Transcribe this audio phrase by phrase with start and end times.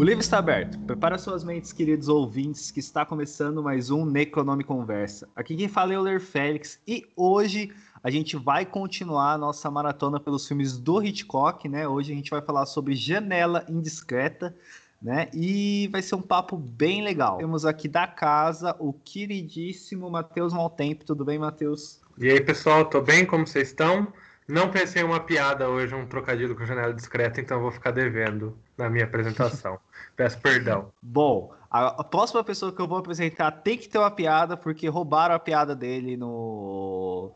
[0.00, 0.78] O livro está aberto.
[0.86, 5.28] Prepara suas mentes, queridos ouvintes, que está começando mais um Necronome Conversa.
[5.36, 7.70] Aqui quem fala é o Ler Félix e hoje
[8.02, 11.86] a gente vai continuar a nossa maratona pelos filmes do Hitchcock, né?
[11.86, 14.56] Hoje a gente vai falar sobre Janela Indiscreta,
[15.02, 15.28] né?
[15.34, 17.36] E vai ser um papo bem legal.
[17.36, 21.04] Temos aqui da casa o queridíssimo Matheus Maltempo.
[21.04, 22.00] Tudo bem, Matheus?
[22.16, 23.26] E aí, pessoal, tô bem?
[23.26, 24.10] Como vocês estão?
[24.50, 28.58] Não pensei em uma piada hoje, um trocadilho com janela discreta, então vou ficar devendo
[28.76, 29.78] na minha apresentação.
[30.16, 30.90] Peço perdão.
[31.00, 35.36] Bom, a, próxima pessoa que eu vou apresentar tem que ter uma piada, porque roubaram
[35.36, 37.32] a piada dele no,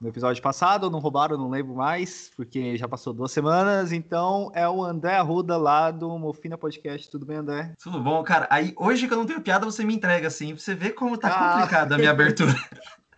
[0.00, 3.92] no episódio passado, não roubaram, não lembro mais, porque já passou duas semanas.
[3.92, 7.08] Então é o André Arruda lá do Mofina Podcast.
[7.08, 7.74] Tudo bem, André?
[7.80, 8.48] Tudo bom, cara.
[8.50, 11.16] Aí hoje que eu não tenho piada, você me entrega assim, pra você ver como
[11.16, 11.52] tá ah.
[11.52, 12.54] complicada a minha abertura.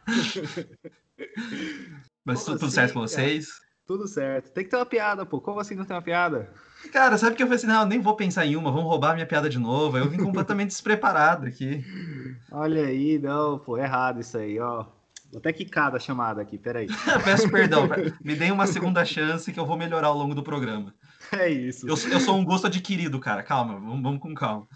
[2.29, 3.49] Mas tudo, assim, certo com vocês?
[3.87, 4.51] Tudo certo.
[4.53, 5.41] Tem que ter uma piada, pô.
[5.41, 6.53] Como assim não tem uma piada?
[6.93, 9.15] Cara, sabe que eu falei assim, não, eu nem vou pensar em uma, vamos roubar
[9.15, 9.97] minha piada de novo.
[9.97, 11.83] Eu vim completamente despreparado aqui.
[12.53, 14.85] Olha aí, não, pô, errado isso aí, ó.
[15.31, 16.87] Vou até quicar da chamada aqui, peraí.
[17.25, 17.89] Peço perdão,
[18.23, 20.95] me deem uma segunda chance que eu vou melhorar ao longo do programa.
[21.33, 21.87] É isso.
[21.87, 23.43] Eu, eu sou um gosto adquirido, cara.
[23.43, 24.69] Calma, vamos, vamos com calma.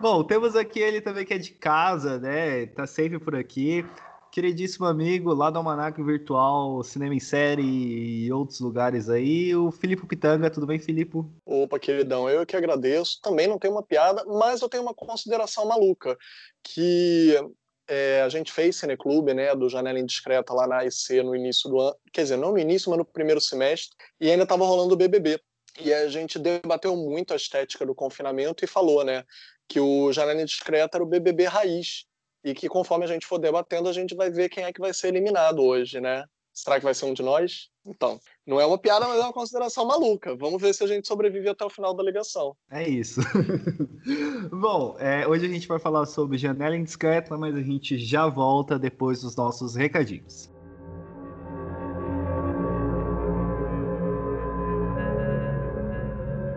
[0.00, 2.66] Bom, temos aqui ele também que é de casa, né?
[2.66, 3.84] Tá sempre por aqui
[4.30, 10.06] queridíssimo amigo lá do Almanac Virtual, Cinema em Série e outros lugares aí, o Filipe
[10.06, 10.50] Pitanga.
[10.50, 11.18] Tudo bem, Filipe?
[11.44, 13.20] Opa, queridão, eu que agradeço.
[13.22, 16.16] Também não tenho uma piada, mas eu tenho uma consideração maluca,
[16.62, 17.34] que
[17.88, 21.80] é, a gente fez Cineclube, né, do Janela Indiscreta lá na IC no início do
[21.80, 24.96] ano, quer dizer, não no início, mas no primeiro semestre, e ainda estava rolando o
[24.96, 25.40] BBB.
[25.80, 29.24] E a gente debateu muito a estética do confinamento e falou, né,
[29.66, 32.04] que o Janela Indiscreta era o BBB raiz,
[32.44, 34.94] e que conforme a gente for debatendo, a gente vai ver quem é que vai
[34.94, 36.24] ser eliminado hoje, né?
[36.52, 37.68] Será que vai ser um de nós?
[37.86, 40.34] Então, não é uma piada, mas é uma consideração maluca.
[40.34, 42.56] Vamos ver se a gente sobrevive até o final da ligação.
[42.68, 43.20] É isso.
[44.50, 48.76] Bom, é, hoje a gente vai falar sobre janela indiscreta, mas a gente já volta
[48.76, 50.50] depois dos nossos recadinhos.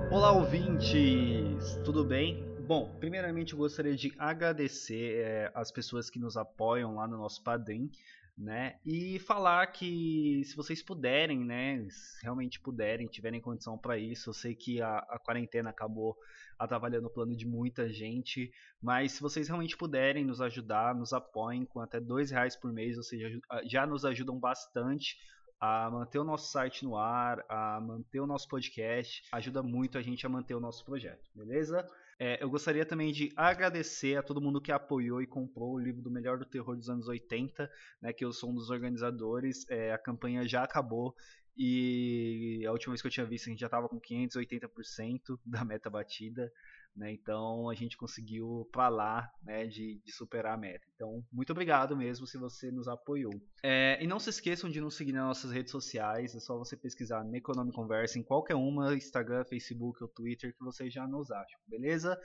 [0.09, 1.79] Olá, ouvintes!
[1.85, 2.50] Tudo bem?
[2.71, 7.43] Bom, primeiramente eu gostaria de agradecer é, as pessoas que nos apoiam lá no nosso
[7.43, 7.91] Padrim,
[8.37, 8.79] né?
[8.85, 11.85] E falar que se vocês puderem, né?
[12.23, 16.15] Realmente puderem, tiverem condição para isso, eu sei que a, a quarentena acabou
[16.57, 18.49] atrapalhando o plano de muita gente,
[18.81, 22.95] mas se vocês realmente puderem nos ajudar, nos apoiem com até dois reais por mês,
[22.95, 25.17] ou seja, já nos ajudam bastante
[25.59, 30.01] a manter o nosso site no ar, a manter o nosso podcast, ajuda muito a
[30.01, 31.85] gente a manter o nosso projeto, beleza?
[32.23, 36.03] É, eu gostaria também de agradecer a todo mundo que apoiou e comprou o livro
[36.03, 37.67] do Melhor do Terror dos anos 80,
[37.99, 39.65] né, que eu sou um dos organizadores.
[39.67, 41.15] É, a campanha já acabou
[41.57, 45.65] e a última vez que eu tinha visto a gente já estava com 580% da
[45.65, 46.51] meta batida.
[46.95, 47.11] Né?
[47.13, 50.85] Então a gente conseguiu para lá né, de, de, superar a meta.
[50.95, 53.33] Então, muito obrigado mesmo se você nos apoiou.
[53.63, 56.35] É, e não se esqueçam de nos seguir nas nossas redes sociais.
[56.35, 60.93] É só você pesquisar Neconome Conversa em qualquer uma, Instagram, Facebook ou Twitter, que vocês
[60.93, 62.19] já nos acham, beleza?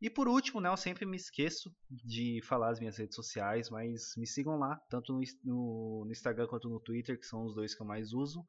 [0.00, 4.12] E por último, né, eu sempre me esqueço de falar as minhas redes sociais, mas
[4.16, 7.74] me sigam lá, tanto no, no, no, Instagram quanto no Twitter, que são os dois
[7.74, 8.44] que eu mais uso.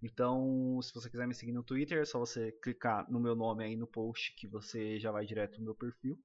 [0.00, 3.64] Então, se você quiser me seguir no Twitter, é só você clicar no meu nome
[3.64, 6.16] aí no post, que você já vai direto no meu perfil.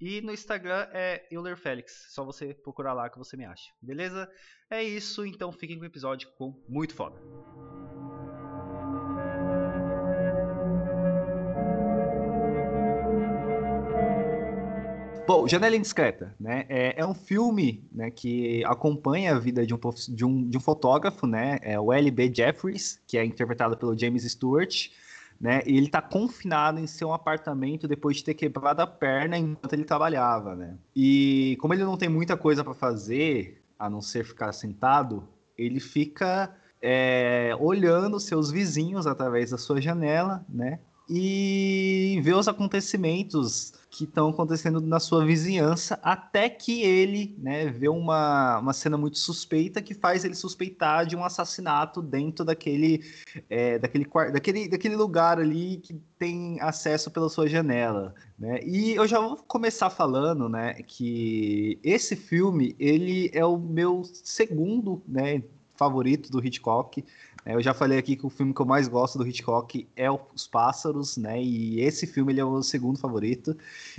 [0.00, 4.28] E no Instagram é Euler Félix, só você procurar lá que você me acha, beleza?
[4.68, 7.20] É isso, então fiquem com o episódio com muito foda.
[15.26, 16.66] Bom, Janela Indiscreta, né?
[16.68, 20.60] É, é, um filme né, que acompanha a vida de um, de um, de um
[20.60, 21.58] fotógrafo, né?
[21.62, 22.30] É o L.B.
[22.34, 24.90] Jeffries, que é interpretado pelo James Stewart,
[25.40, 25.62] né?
[25.66, 29.84] E ele está confinado em seu apartamento depois de ter quebrado a perna enquanto ele
[29.84, 30.76] trabalhava, né?
[30.94, 35.26] E como ele não tem muita coisa para fazer, a não ser ficar sentado,
[35.56, 40.80] ele fica é, olhando seus vizinhos através da sua janela, né?
[41.08, 47.88] E vê os acontecimentos que estão acontecendo na sua vizinhança, até que ele né, vê
[47.88, 53.04] uma, uma cena muito suspeita que faz ele suspeitar de um assassinato dentro daquele,
[53.48, 58.12] é, daquele, daquele, daquele lugar ali que tem acesso pela sua janela.
[58.36, 58.58] Né?
[58.64, 65.00] E eu já vou começar falando né, que esse filme ele é o meu segundo
[65.06, 65.40] né,
[65.76, 67.04] favorito do Hitchcock.
[67.46, 70.10] É, eu já falei aqui que o filme que eu mais gosto do Hitchcock é
[70.10, 71.42] Os Pássaros, né?
[71.42, 73.56] E esse filme ele é o segundo favorito.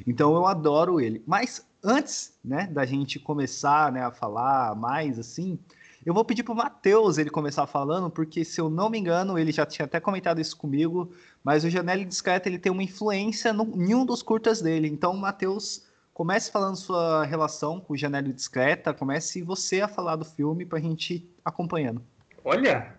[0.07, 1.21] Então eu adoro ele.
[1.27, 5.59] Mas antes, né, da gente começar, né, a falar mais assim,
[6.05, 9.39] Eu vou pedir para o Matheus ele começar falando, porque se eu não me engano,
[9.39, 11.11] ele já tinha até comentado isso comigo,
[11.43, 14.87] mas o Janela Discreta ele tem uma influência no, em um dos curtas dele.
[14.87, 15.83] Então, Matheus,
[16.13, 20.77] comece falando sua relação com o Janela Discreta, comece você a falar do filme para
[20.77, 22.03] a gente ir acompanhando.
[22.43, 22.93] Olha,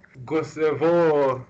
[0.57, 1.47] eu vou,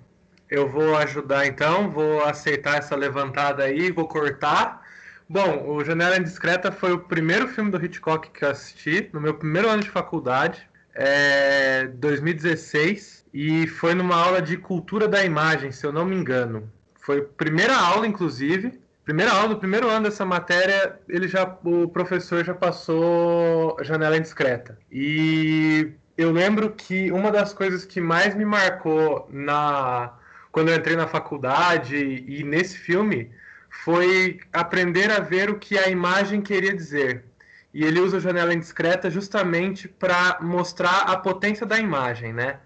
[0.51, 4.83] eu vou ajudar então, vou aceitar essa levantada aí, vou cortar.
[5.29, 9.35] Bom, o Janela Indiscreta foi o primeiro filme do Hitchcock que eu assisti no meu
[9.35, 15.85] primeiro ano de faculdade é, 2016 e foi numa aula de cultura da imagem, se
[15.85, 16.73] eu não me engano.
[16.95, 18.81] Foi a primeira aula, inclusive.
[19.05, 24.79] Primeira aula do primeiro ano dessa matéria, ele já, o professor já passou janela indiscreta.
[24.91, 30.13] E eu lembro que uma das coisas que mais me marcou na
[30.51, 33.31] quando eu entrei na faculdade e nesse filme
[33.85, 37.25] foi aprender a ver o que a imagem queria dizer
[37.77, 42.59] e ele usa a janela indiscreta justamente para mostrar a potência da imagem, né?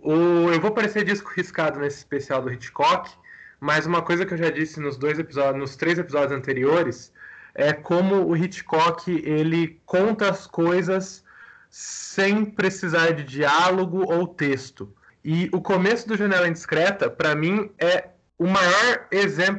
[0.00, 3.10] O, eu vou parecer disco riscado nesse especial do Hitchcock,
[3.58, 7.12] mas uma coisa que eu já disse nos dois episódios, nos três episódios anteriores,
[7.52, 11.24] é como o Hitchcock ele conta as coisas
[11.70, 14.92] sem precisar de diálogo ou texto.
[15.24, 19.08] E o começo do Janela Indiscreta, para mim, é o maior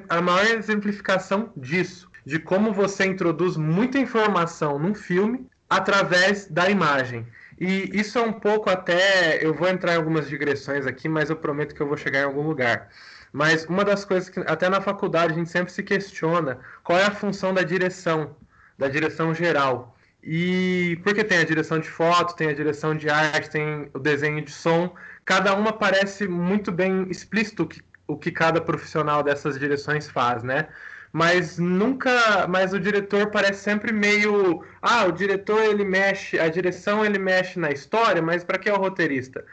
[0.07, 7.25] a maior exemplificação disso de como você introduz muita informação num filme através da imagem.
[7.59, 9.43] E isso é um pouco até.
[9.43, 12.25] Eu vou entrar em algumas digressões aqui, mas eu prometo que eu vou chegar em
[12.25, 12.89] algum lugar.
[13.33, 17.05] Mas uma das coisas que até na faculdade a gente sempre se questiona qual é
[17.05, 18.35] a função da direção,
[18.77, 19.95] da direção geral.
[20.23, 24.43] E porque tem a direção de foto, tem a direção de arte, tem o desenho
[24.43, 24.93] de som,
[25.25, 30.43] cada uma parece muito bem explícito o que, o que cada profissional dessas direções faz,
[30.43, 30.67] né?
[31.11, 37.03] mas nunca, mas o diretor parece sempre meio, ah, o diretor ele mexe, a direção
[37.03, 39.45] ele mexe na história, mas para que é o roteirista?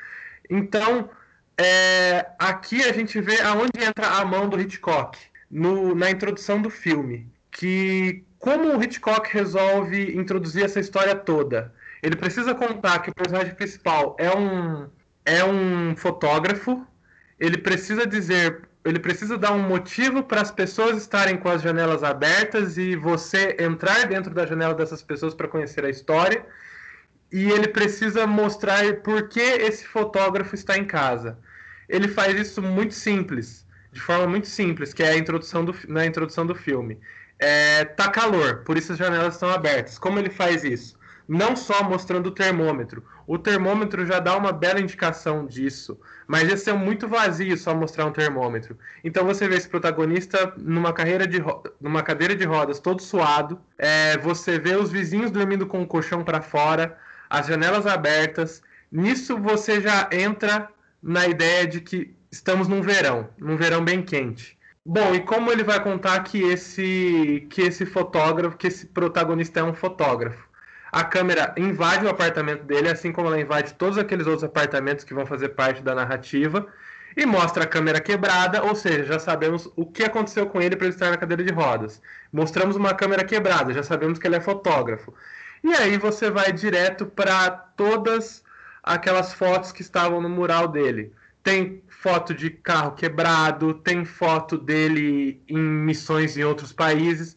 [0.50, 1.08] Então,
[1.56, 5.18] é, aqui a gente vê aonde entra a mão do Hitchcock
[5.50, 11.72] no, na introdução do filme, que como o Hitchcock resolve introduzir essa história toda?
[12.02, 14.88] Ele precisa contar que o personagem principal é um
[15.24, 16.86] é um fotógrafo,
[17.38, 22.04] ele precisa dizer ele precisa dar um motivo para as pessoas estarem com as janelas
[22.04, 26.46] abertas e você entrar dentro da janela dessas pessoas para conhecer a história.
[27.32, 31.36] E ele precisa mostrar por que esse fotógrafo está em casa.
[31.88, 36.06] Ele faz isso muito simples, de forma muito simples, que é a introdução do, na
[36.06, 37.00] introdução do filme.
[37.38, 39.98] É, tá calor, por isso as janelas estão abertas.
[39.98, 40.98] Como ele faz isso?
[41.28, 43.04] Não só mostrando o termômetro.
[43.26, 45.98] O termômetro já dá uma bela indicação disso.
[46.26, 48.78] Mas ia ser muito vazio só mostrar um termômetro.
[49.02, 51.42] Então você vê esse protagonista numa, carreira de
[51.80, 53.60] numa cadeira de rodas, todo suado.
[53.76, 56.96] É, você vê os vizinhos dormindo com o colchão para fora,
[57.28, 58.62] as janelas abertas.
[58.90, 60.68] Nisso você já entra
[61.02, 64.55] na ideia de que estamos num verão, num verão bem quente.
[64.88, 69.62] Bom, e como ele vai contar que esse que esse fotógrafo, que esse protagonista é
[69.62, 70.46] um fotógrafo?
[70.96, 75.12] a câmera invade o apartamento dele, assim como ela invade todos aqueles outros apartamentos que
[75.12, 76.66] vão fazer parte da narrativa,
[77.14, 80.86] e mostra a câmera quebrada, ou seja, já sabemos o que aconteceu com ele para
[80.86, 82.00] ele estar na cadeira de rodas.
[82.32, 85.12] Mostramos uma câmera quebrada, já sabemos que ele é fotógrafo.
[85.62, 88.42] E aí você vai direto para todas
[88.82, 91.12] aquelas fotos que estavam no mural dele.
[91.42, 97.34] Tem foto de carro quebrado, tem foto dele em missões em outros países,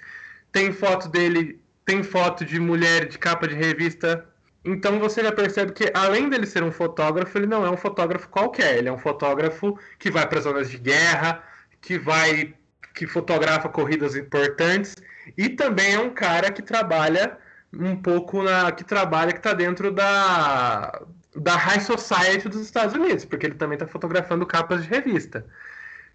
[0.51, 4.23] tem foto dele tem foto de mulher de capa de revista.
[4.63, 8.29] Então você já percebe que, além dele ser um fotógrafo, ele não é um fotógrafo
[8.29, 8.77] qualquer.
[8.77, 11.41] Ele é um fotógrafo que vai para zonas de guerra,
[11.81, 12.53] que vai,
[12.93, 14.95] que fotografa corridas importantes
[15.35, 17.39] e também é um cara que trabalha
[17.73, 21.01] um pouco na, que trabalha que está dentro da
[21.35, 25.45] da high society dos Estados Unidos, porque ele também está fotografando capas de revista.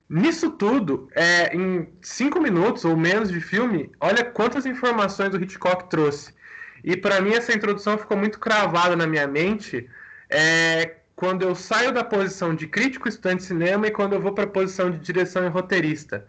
[0.09, 5.88] Nisso tudo, é, em cinco minutos ou menos de filme, olha quantas informações o Hitchcock
[5.88, 6.35] trouxe.
[6.83, 9.88] E para mim essa introdução ficou muito cravada na minha mente
[10.28, 14.33] é, quando eu saio da posição de crítico estudante de cinema e quando eu vou
[14.33, 16.26] para a posição de direção e roteirista.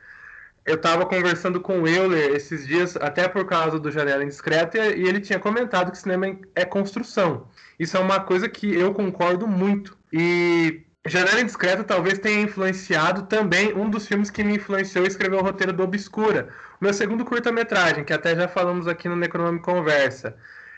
[0.65, 5.07] Eu estava conversando com o Euler esses dias, até por causa do Janela Indiscreta, e
[5.07, 7.47] ele tinha comentado que cinema é construção.
[7.79, 9.95] Isso é uma coisa que eu concordo muito.
[10.11, 15.35] E Janela Indiscreta talvez tenha influenciado também um dos filmes que me influenciou a escrever
[15.35, 16.49] o roteiro do Obscura.
[16.81, 20.35] Meu segundo curta-metragem, que até já falamos aqui no Necronome Conversa.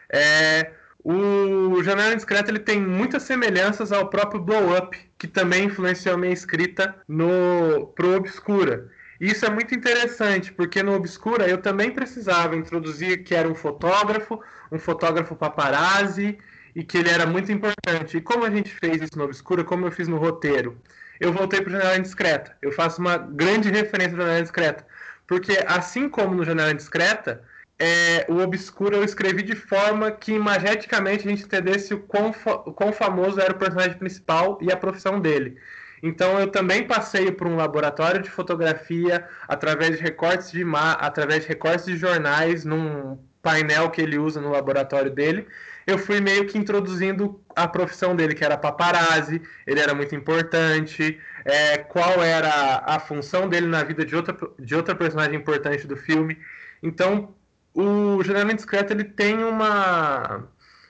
[0.09, 6.15] É, o Janela Indiscreta ele tem muitas semelhanças ao próprio Blow Up, que também influenciou
[6.15, 8.89] a minha escrita no pro Obscura.
[9.19, 14.39] Isso é muito interessante, porque no Obscura eu também precisava introduzir que era um fotógrafo,
[14.71, 16.37] um fotógrafo paparazzi,
[16.77, 18.17] e que ele era muito importante.
[18.17, 20.79] E como a gente fez isso no Obscura, como eu fiz no roteiro,
[21.19, 22.55] eu voltei para Janela Indiscreta.
[22.61, 24.85] Eu faço uma grande referência à Janela Indiscreta.
[25.25, 27.43] Porque assim como no Janela Indiscreta,
[27.79, 32.33] é, o Obscuro eu escrevi de forma que imageticamente a gente entendesse o quão,
[32.65, 35.57] o quão famoso era o personagem principal e a profissão dele.
[36.01, 40.63] Então eu também passei por um laboratório de fotografia através de recortes de
[40.99, 45.47] através de recortes de jornais num painel que ele usa no laboratório dele.
[45.85, 51.17] Eu fui meio que introduzindo a profissão dele, que era paparazzi, ele era muito importante,
[51.45, 55.95] é, qual era a função dele na vida de outra, de outra personagem importante do
[55.95, 56.37] filme.
[56.83, 57.33] Então,
[57.73, 60.43] o Geralmente Discreto ele tem uma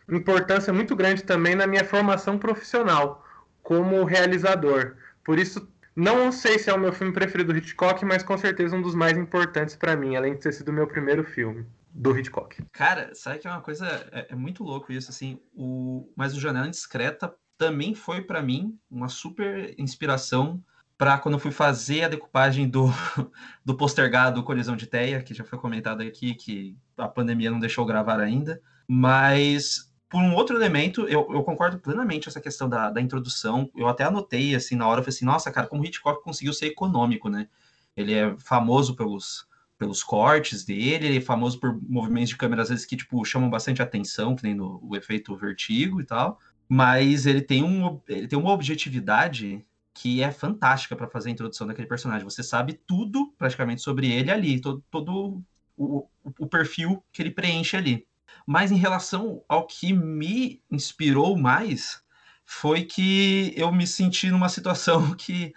[0.09, 3.26] importância muito grande também na minha formação profissional
[3.67, 4.95] como realizador.
[5.25, 8.73] Por isso, não sei se é o meu filme preferido do Hitchcock, mas com certeza
[8.73, 12.17] um dos mais importantes para mim, além de ter sido o meu primeiro filme do
[12.17, 12.63] Hitchcock.
[12.71, 16.39] Cara, sabe que é uma coisa é, é muito louco isso assim, o mas o
[16.39, 20.63] Janela Indiscreta também foi para mim uma super inspiração
[20.97, 22.85] para quando eu fui fazer a decupagem do,
[23.65, 27.85] do postergado Colisão de Teia, que já foi comentado aqui, que a pandemia não deixou
[27.85, 28.61] gravar ainda.
[28.87, 33.69] Mas, por um outro elemento, eu, eu concordo plenamente essa questão da, da introdução.
[33.75, 36.67] Eu até anotei, assim, na hora, eu falei assim, nossa, cara, como Hitchcock conseguiu ser
[36.67, 37.47] econômico, né?
[37.95, 39.47] Ele é famoso pelos,
[39.77, 43.49] pelos cortes dele, ele é famoso por movimentos de câmera, às vezes, que, tipo, chamam
[43.49, 46.39] bastante atenção, que nem no, o efeito vertigo e tal.
[46.69, 51.65] Mas ele tem, um, ele tem uma objetividade que é fantástica para fazer a introdução
[51.65, 52.23] daquele personagem.
[52.23, 55.43] Você sabe tudo praticamente sobre ele ali, todo, todo
[55.75, 58.05] o, o, perfil que ele preenche ali.
[58.45, 62.01] Mas em relação ao que me inspirou mais,
[62.45, 65.53] foi que eu me senti numa situação que,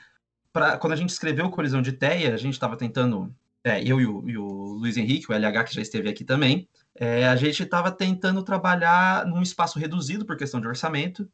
[0.53, 4.07] pra, quando a gente escreveu Colisão de Teia, a gente estava tentando, é, eu e
[4.07, 7.63] o, e o, Luiz Henrique, o LH, que já esteve aqui também, é, a gente
[7.63, 11.29] estava tentando trabalhar num espaço reduzido por questão de orçamento,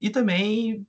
[0.00, 0.84] e também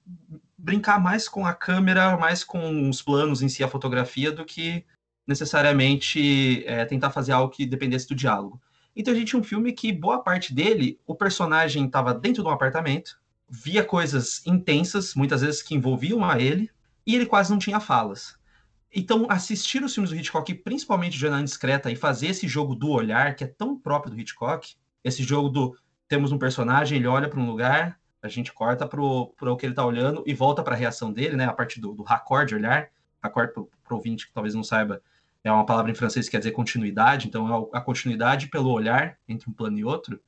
[0.57, 4.83] brincar mais com a câmera, mais com os planos em si, a fotografia, do que
[5.27, 8.59] necessariamente é, tentar fazer algo que dependesse do diálogo.
[8.95, 12.49] Então a gente tinha um filme que boa parte dele, o personagem estava dentro de
[12.49, 13.19] um apartamento,
[13.49, 16.69] via coisas intensas, muitas vezes que envolviam a ele,
[17.05, 18.37] e ele quase não tinha falas.
[18.95, 23.35] Então, assistir os filmes do Hitchcock, principalmente Jornada Discreta, e fazer esse jogo do olhar,
[23.35, 27.39] que é tão próprio do Hitchcock, esse jogo do temos um personagem, ele olha para
[27.39, 30.77] um lugar, a gente corta para o que ele está olhando e volta para a
[30.77, 31.45] reação dele, né?
[31.45, 32.89] A parte do, do raccord olhar.
[33.21, 35.01] Raccord, para o ouvinte que talvez não saiba,
[35.43, 39.17] é uma palavra em francês que quer dizer continuidade, então é a continuidade pelo olhar
[39.27, 40.19] entre um plano e outro.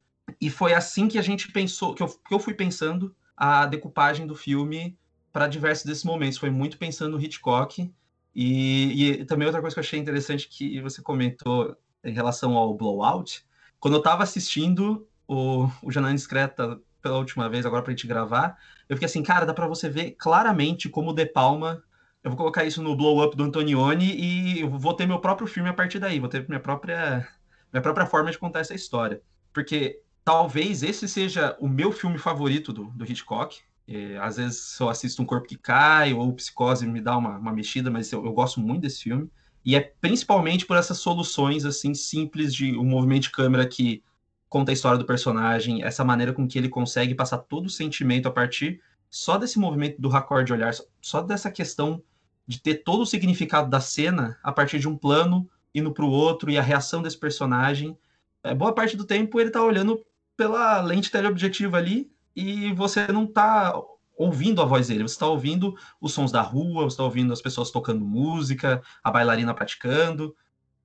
[0.41, 4.27] E foi assim que a gente pensou, que eu, que eu fui pensando a decupagem
[4.27, 4.98] do filme
[5.31, 6.38] para diversos desses momentos.
[6.38, 7.91] Foi muito pensando no Hitchcock.
[8.34, 12.74] E, e, também outra coisa que eu achei interessante que você comentou em relação ao
[12.75, 13.45] Blowout,
[13.79, 18.57] quando eu estava assistindo o, o Janela Indiscreta pela última vez, agora pra gente gravar,
[18.89, 21.84] eu fiquei assim, cara, dá pra você ver claramente como o De Palma.
[22.25, 25.48] Eu vou colocar isso no blow up do Antonioni e eu vou ter meu próprio
[25.48, 27.27] filme a partir daí, vou ter minha própria,
[27.72, 29.22] minha própria forma de contar essa história.
[29.53, 33.60] Porque talvez esse seja o meu filme favorito do, do Hitchcock.
[33.88, 37.53] E, às vezes eu assisto Um Corpo que Cai ou Psicose me dá uma, uma
[37.53, 39.29] mexida, mas eu, eu gosto muito desse filme.
[39.63, 44.03] E é principalmente por essas soluções assim simples de um movimento de câmera que
[44.50, 48.27] conta a história do personagem, essa maneira com que ele consegue passar todo o sentimento
[48.27, 52.01] a partir só desse movimento do raccord de olhar, só dessa questão
[52.47, 56.09] de ter todo o significado da cena a partir de um plano indo para o
[56.09, 57.97] outro e a reação desse personagem.
[58.43, 60.05] É, boa parte do tempo ele está olhando
[60.37, 63.73] pela lente teleobjetiva ali e você não está
[64.17, 67.41] ouvindo a voz dele, você está ouvindo os sons da rua, você está ouvindo as
[67.41, 70.35] pessoas tocando música, a bailarina praticando.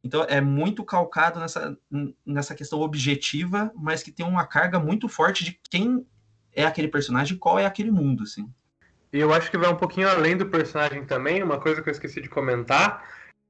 [0.02, 1.76] Então é muito calcado nessa,
[2.24, 6.04] nessa questão objetiva, mas que tem uma carga muito forte de quem
[6.52, 8.52] é aquele personagem qual é aquele mundo, assim.
[9.12, 11.92] E eu acho que vai um pouquinho além do personagem também, uma coisa que eu
[11.92, 13.04] esqueci de comentar,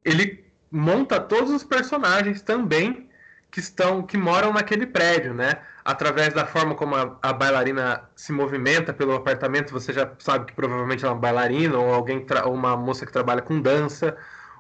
[0.05, 3.09] ele monta todos os personagens também
[3.51, 5.61] que estão que moram naquele prédio, né?
[5.85, 10.53] Através da forma como a, a bailarina se movimenta pelo apartamento, você já sabe que
[10.55, 14.17] provavelmente ela é uma bailarina ou alguém ou uma moça que trabalha com dança.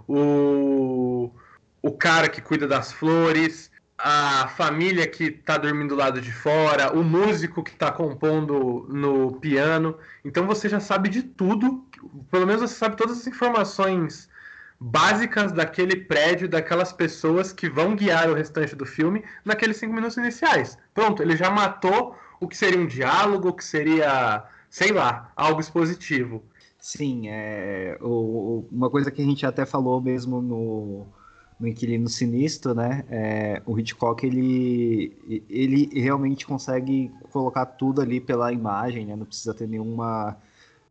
[0.08, 1.30] O
[1.82, 3.69] o cara que cuida das flores,
[4.02, 9.32] a família que está dormindo do lado de fora, o músico que está compondo no
[9.40, 9.96] piano.
[10.24, 11.84] Então você já sabe de tudo,
[12.30, 14.28] pelo menos você sabe todas as informações
[14.80, 20.16] básicas daquele prédio, daquelas pessoas que vão guiar o restante do filme naqueles cinco minutos
[20.16, 20.78] iniciais.
[20.94, 25.60] Pronto, ele já matou o que seria um diálogo, o que seria, sei lá, algo
[25.60, 26.42] expositivo.
[26.78, 31.06] Sim, é, uma coisa que a gente até falou mesmo no,
[31.60, 33.04] no Inquilino Sinistro, né?
[33.10, 39.14] É, o Hitchcock ele, ele realmente consegue colocar tudo ali pela imagem, né?
[39.14, 40.36] Não precisa ter nenhuma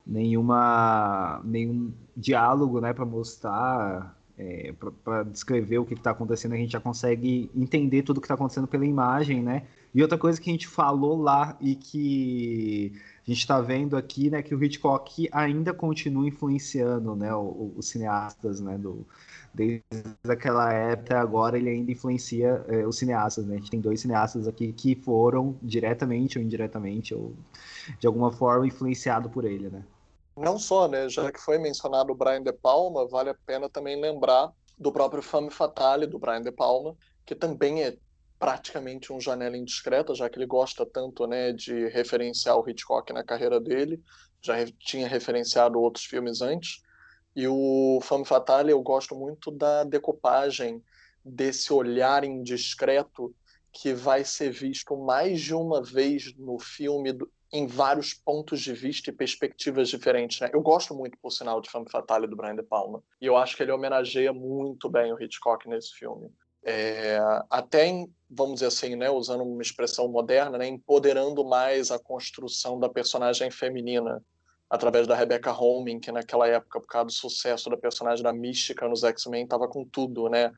[0.06, 2.94] nenhuma nenhum diálogo, né?
[2.94, 8.18] Para mostrar, é, para descrever o que está acontecendo, a gente já consegue entender tudo
[8.18, 9.64] o que está acontecendo pela imagem, né?
[9.94, 12.94] E outra coisa que a gente falou lá e que
[13.28, 18.62] a gente está vendo aqui, né, que o Hitchcock ainda continua influenciando, né, os cineastas,
[18.62, 19.06] né, do,
[19.54, 19.84] desde
[20.30, 23.56] aquela época agora ele ainda influencia é, os cineastas, né?
[23.56, 27.34] A gente tem dois cineastas aqui que foram diretamente ou indiretamente ou
[28.00, 29.84] de alguma forma influenciado por ele, né?
[30.40, 31.10] Não só, né?
[31.10, 35.22] Já que foi mencionado o Brian De Palma, vale a pena também lembrar do próprio
[35.22, 37.98] Femme Fatale do Brian De Palma, que também é
[38.40, 43.24] praticamente um janela indiscreta, já que ele gosta tanto, né, de referenciar o Hitchcock na
[43.24, 44.02] carreira dele,
[44.42, 46.82] já tinha referenciado outros filmes antes
[47.36, 50.84] e o Femme Fatale eu gosto muito da decopagem
[51.24, 53.34] desse olhar indiscreto
[53.72, 57.18] que vai ser visto mais de uma vez no filme
[57.52, 60.40] em vários pontos de vista e perspectivas diferentes.
[60.40, 60.50] Né?
[60.54, 63.04] Eu gosto muito, por sinal, de Femme Fatale do Brian De Palma.
[63.20, 66.30] E eu acho que ele homenageia muito bem o Hitchcock nesse filme.
[66.64, 71.98] É, até, em, vamos dizer assim, né, usando uma expressão moderna, né, empoderando mais a
[71.98, 74.24] construção da personagem feminina
[74.70, 78.88] através da Rebecca Holmes, que naquela época, por causa do sucesso da personagem da Mística
[78.88, 80.52] nos X-Men, estava com tudo, né?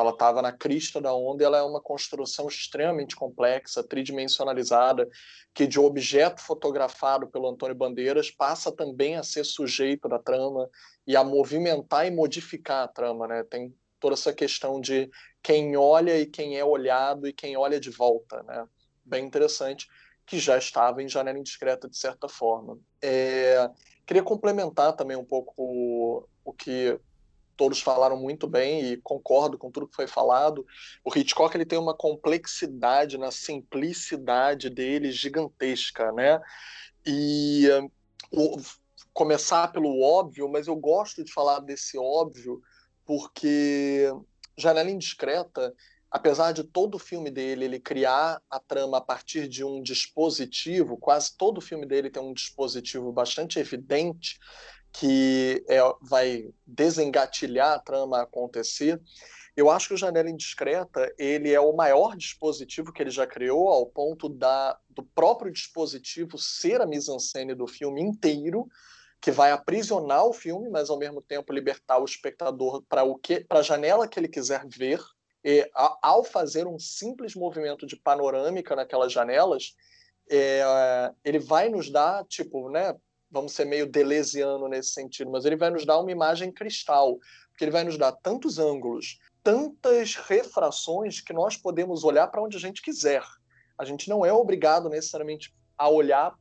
[0.00, 5.08] Ela estava na crista da onda ela é uma construção extremamente complexa, tridimensionalizada,
[5.54, 10.68] que de objeto fotografado pelo Antônio Bandeiras passa também a ser sujeito da trama
[11.06, 13.42] e a movimentar e modificar a trama, né?
[13.44, 15.10] Tem toda essa questão de
[15.42, 18.66] quem olha e quem é olhado e quem olha de volta, né?
[19.04, 19.88] Bem interessante
[20.24, 22.78] que já estava em janela indiscreta de certa forma.
[23.02, 23.68] É,
[24.06, 26.98] queria complementar também um pouco o que
[27.60, 30.64] todos falaram muito bem e concordo com tudo que foi falado.
[31.04, 36.40] O Hitchcock ele tem uma complexidade na simplicidade dele gigantesca, né?
[37.06, 37.68] E
[38.32, 38.56] o,
[39.12, 42.62] começar pelo óbvio, mas eu gosto de falar desse óbvio
[43.04, 44.10] porque
[44.56, 45.74] Janela Indiscreta
[46.10, 50.96] apesar de todo o filme dele ele criar a trama a partir de um dispositivo,
[50.96, 54.38] quase todo o filme dele tem um dispositivo bastante evidente
[54.92, 59.00] que é, vai desengatilhar a trama a acontecer.
[59.56, 63.68] Eu acho que o Janela Indiscreta ele é o maior dispositivo que ele já criou,
[63.68, 68.68] ao ponto da, do próprio dispositivo ser a mise-en-scène do filme inteiro,
[69.20, 73.40] que vai aprisionar o filme, mas ao mesmo tempo libertar o espectador para o que,
[73.40, 75.00] para a janela que ele quiser ver
[75.44, 79.74] e, ao fazer um simples movimento de panorâmica naquelas janelas,
[80.30, 82.94] é, ele vai nos dar, tipo, né,
[83.30, 87.18] vamos ser meio delesiano nesse sentido, mas ele vai nos dar uma imagem cristal,
[87.50, 92.56] porque ele vai nos dar tantos ângulos, tantas refrações que nós podemos olhar para onde
[92.56, 93.22] a gente quiser.
[93.78, 96.34] A gente não é obrigado necessariamente a olhar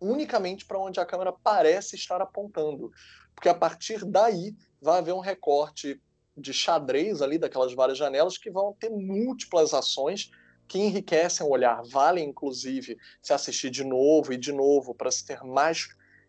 [0.00, 2.92] unicamente para onde a câmera parece estar apontando,
[3.34, 6.00] porque a partir daí vai haver um recorte
[6.36, 10.30] de xadrez ali daquelas várias janelas que vão ter múltiplas ações
[10.66, 11.82] que enriquecem o olhar.
[11.84, 15.88] Vale, inclusive, se assistir de novo e de novo para se ter mais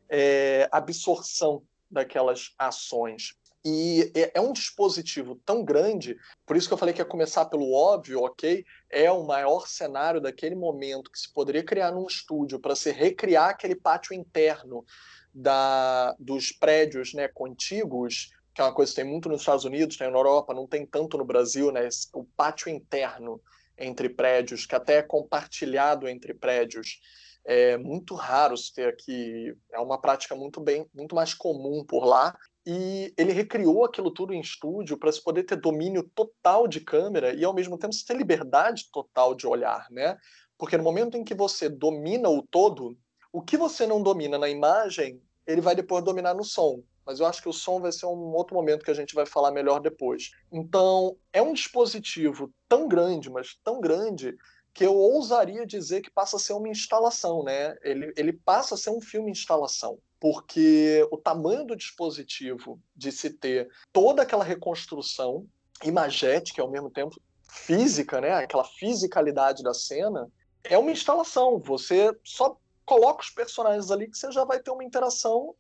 [0.10, 3.36] é, absorção daquelas ações.
[3.64, 6.16] E é, é um dispositivo tão grande,
[6.46, 8.64] por isso que eu falei que ia começar pelo óbvio, ok?
[8.90, 13.50] É o maior cenário daquele momento que se poderia criar num estúdio para se recriar
[13.50, 14.86] aquele pátio interno
[15.34, 19.98] da, dos prédios né, contíguos que é uma coisa que tem muito nos Estados Unidos,
[19.98, 21.90] tem na Europa, não tem tanto no Brasil, né?
[22.14, 23.42] O pátio interno
[23.78, 27.02] entre prédios, que até é compartilhado entre prédios.
[27.46, 32.04] É muito raro se ter aqui, é uma prática muito bem, muito mais comum por
[32.04, 32.36] lá.
[32.66, 37.34] E ele recriou aquilo tudo em estúdio para se poder ter domínio total de câmera
[37.34, 40.18] e ao mesmo tempo se ter liberdade total de olhar, né?
[40.58, 42.98] Porque no momento em que você domina o todo,
[43.32, 47.26] o que você não domina na imagem, ele vai depois dominar no som mas eu
[47.26, 49.80] acho que o som vai ser um outro momento que a gente vai falar melhor
[49.80, 50.32] depois.
[50.52, 54.36] Então, é um dispositivo tão grande, mas tão grande,
[54.76, 57.78] que eu ousaria dizer que passa a ser uma instalação, né?
[57.82, 63.30] Ele, ele passa a ser um filme instalação, porque o tamanho do dispositivo de se
[63.30, 65.48] ter toda aquela reconstrução
[65.82, 67.16] imagética ao mesmo tempo
[67.48, 68.34] física, né?
[68.34, 70.30] Aquela fisicalidade da cena
[70.62, 71.58] é uma instalação.
[71.60, 75.56] Você só coloca os personagens ali que você já vai ter uma interação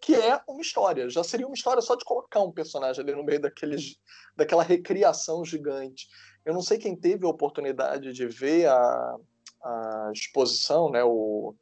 [0.00, 1.08] que é uma história.
[1.08, 3.96] Já seria uma história só de colocar um personagem ali no meio daqueles,
[4.36, 6.08] daquela recriação gigante.
[6.48, 9.16] Eu não sei quem teve a oportunidade de ver a,
[9.62, 11.54] a exposição, né, o,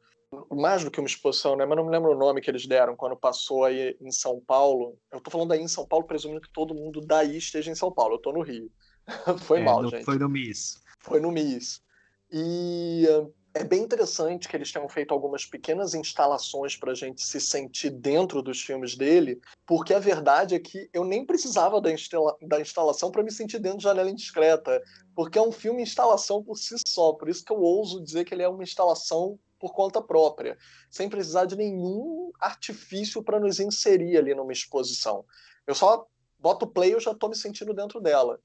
[0.49, 1.65] mais do que uma exposição, né?
[1.65, 4.97] Mas não me lembro o nome que eles deram quando passou aí em São Paulo.
[5.11, 7.91] Eu tô falando aí em São Paulo, presumindo que todo mundo daí esteja em São
[7.91, 8.15] Paulo.
[8.15, 8.71] Eu tô no Rio.
[9.43, 10.05] foi é, mal, no, gente.
[10.05, 10.81] Foi no MIS.
[11.01, 11.83] Foi no MIS.
[12.31, 13.05] E
[13.53, 17.89] é bem interessante que eles tenham feito algumas pequenas instalações para a gente se sentir
[17.89, 22.61] dentro dos filmes dele, porque a verdade é que eu nem precisava da, instala da
[22.61, 24.81] instalação para me sentir dentro de Janela Indiscreta,
[25.15, 28.33] porque é um filme instalação por si só, por isso que eu ouso dizer que
[28.33, 30.57] ele é uma instalação por conta própria,
[30.89, 35.25] sem precisar de nenhum artifício para nos inserir ali numa exposição.
[35.65, 36.05] Eu só
[36.39, 38.39] boto play e eu já estou me sentindo dentro dela.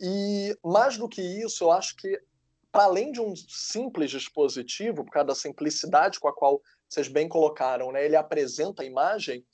[0.00, 2.20] E mais do que isso, eu acho que
[2.72, 7.28] para além de um simples dispositivo, por causa da simplicidade com a qual vocês bem
[7.28, 9.46] colocaram, né, ele apresenta a imagem,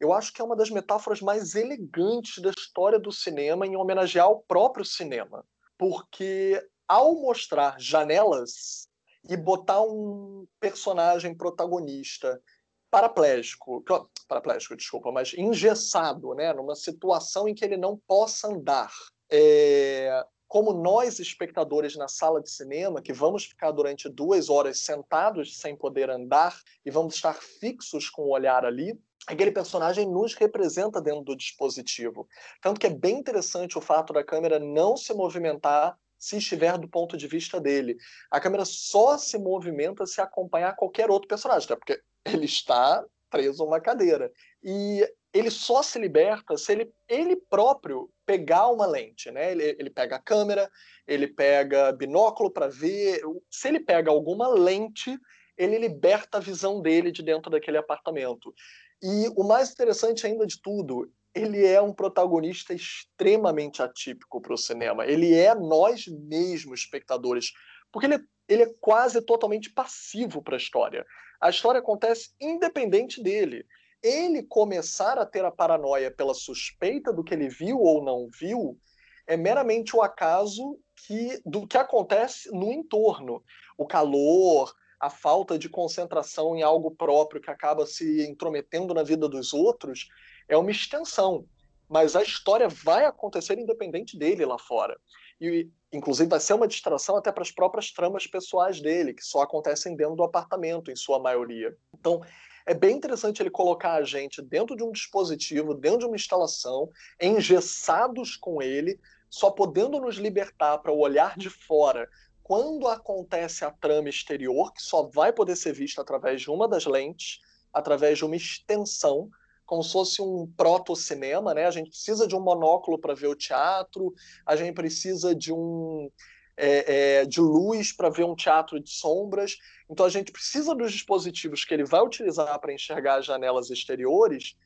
[0.00, 4.28] eu acho que é uma das metáforas mais elegantes da história do cinema em homenagear
[4.28, 5.46] o próprio cinema.
[5.78, 8.88] Porque ao mostrar janelas
[9.28, 12.42] e botar um personagem protagonista
[12.90, 13.82] paraplégico,
[14.28, 18.92] paraplégico, desculpa, mas engessado, né, numa situação em que ele não possa andar,
[19.30, 25.58] é, como nós, espectadores na sala de cinema, que vamos ficar durante duas horas sentados
[25.58, 31.00] sem poder andar e vamos estar fixos com o olhar ali, aquele personagem nos representa
[31.00, 32.28] dentro do dispositivo.
[32.60, 36.86] Tanto que é bem interessante o fato da câmera não se movimentar se estiver do
[36.86, 37.96] ponto de vista dele.
[38.30, 43.62] A câmera só se movimenta se acompanhar qualquer outro personagem, até porque ele está preso
[43.62, 44.30] a uma cadeira.
[44.62, 49.52] E ele só se liberta se ele, ele próprio pegar uma lente, né?
[49.52, 50.70] Ele, ele pega a câmera,
[51.06, 53.22] ele pega binóculo para ver.
[53.50, 55.18] Se ele pega alguma lente,
[55.56, 58.54] ele liberta a visão dele de dentro daquele apartamento.
[59.02, 64.58] E o mais interessante ainda de tudo, ele é um protagonista extremamente atípico para o
[64.58, 65.06] cinema.
[65.06, 67.52] Ele é nós mesmos, espectadores,
[67.90, 71.06] porque ele, ele é quase totalmente passivo para a história.
[71.40, 73.64] A história acontece independente dele
[74.02, 78.78] ele começar a ter a paranoia pela suspeita do que ele viu ou não viu
[79.26, 83.42] é meramente o acaso que, do que acontece no entorno.
[83.78, 89.28] O calor, a falta de concentração em algo próprio que acaba se intrometendo na vida
[89.28, 90.08] dos outros
[90.48, 91.46] é uma extensão.
[91.88, 94.98] Mas a história vai acontecer independente dele lá fora.
[95.40, 99.42] E, inclusive, vai ser uma distração até para as próprias tramas pessoais dele, que só
[99.42, 101.76] acontecem dentro do apartamento, em sua maioria.
[101.92, 102.22] Então,
[102.66, 106.90] é bem interessante ele colocar a gente dentro de um dispositivo, dentro de uma instalação,
[107.20, 108.98] engessados com ele,
[109.28, 112.08] só podendo nos libertar para o olhar de fora
[112.42, 116.84] quando acontece a trama exterior, que só vai poder ser vista através de uma das
[116.84, 117.40] lentes,
[117.72, 119.30] através de uma extensão,
[119.64, 121.66] como se fosse um proto-cinema, né?
[121.66, 124.12] A gente precisa de um monóculo para ver o teatro,
[124.44, 126.10] a gente precisa de um
[126.56, 129.56] é, é, de luz para ver um teatro de sombras.
[129.88, 134.56] Então a gente precisa dos dispositivos que ele vai utilizar para enxergar as janelas exteriores,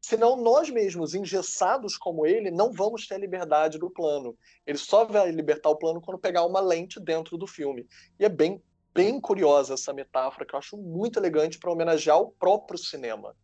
[0.00, 4.36] senão nós mesmos, engessados como ele, não vamos ter a liberdade do plano.
[4.66, 7.86] Ele só vai libertar o plano quando pegar uma lente dentro do filme.
[8.18, 8.62] E é bem,
[8.94, 13.34] bem curiosa essa metáfora, que eu acho muito elegante para homenagear o próprio cinema.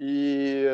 [0.00, 0.66] E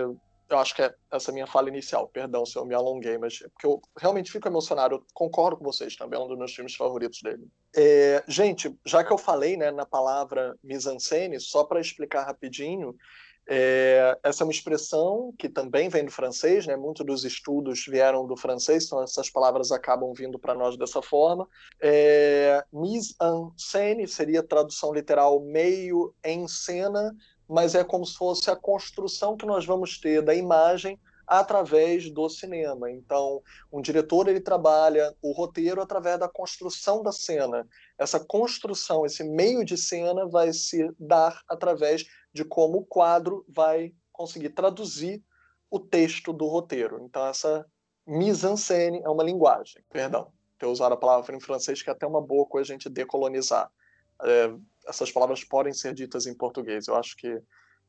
[0.48, 2.08] eu acho que é essa minha fala inicial.
[2.08, 4.96] Perdão se eu me alonguei, mas é porque eu realmente fico emocionado.
[4.96, 7.46] Eu concordo com vocês também, é um dos meus filmes favoritos dele.
[7.74, 12.96] É, gente, já que eu falei né, na palavra mise-en-scène, só para explicar rapidinho,
[13.48, 16.74] é, essa é uma expressão que também vem do francês, né?
[16.76, 21.48] Muitos dos estudos vieram do francês, então essas palavras acabam vindo para nós dessa forma.
[21.80, 27.14] É, mise-en-scène seria tradução literal meio em cena,
[27.48, 32.28] mas é como se fosse a construção que nós vamos ter da imagem através do
[32.28, 32.90] cinema.
[32.90, 37.66] Então, um diretor ele trabalha o roteiro através da construção da cena.
[37.98, 43.92] Essa construção, esse meio de cena vai se dar através de como o quadro vai
[44.12, 45.22] conseguir traduzir
[45.70, 47.02] o texto do roteiro.
[47.02, 47.66] Então, essa
[48.06, 49.82] mise-en-scène é uma linguagem.
[49.90, 52.88] Perdão, ter usado a palavra em francês que é até uma boa coisa a gente
[52.88, 53.70] decolonizar.
[54.22, 54.54] É,
[54.86, 56.88] essas palavras podem ser ditas em português.
[56.88, 57.40] Eu acho que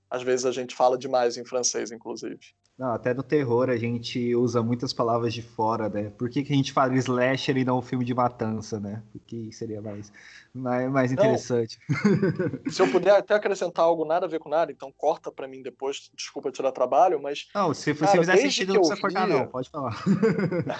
[0.10, 2.40] às vezes a gente fala demais em francês, inclusive.
[2.78, 6.12] Não, até no terror a gente usa muitas palavras de fora, né?
[6.12, 9.02] Por que, que a gente fala slasher e não um filme de matança, né?
[9.12, 10.12] Porque seria mais,
[10.54, 11.80] mais, mais interessante.
[11.90, 15.48] Não, se eu puder até acrescentar algo nada a ver com nada, então corta para
[15.48, 17.48] mim depois, desculpa tirar trabalho, mas...
[17.54, 20.00] Não, se, cara, fizer sentido não precisa cortar não, pode falar.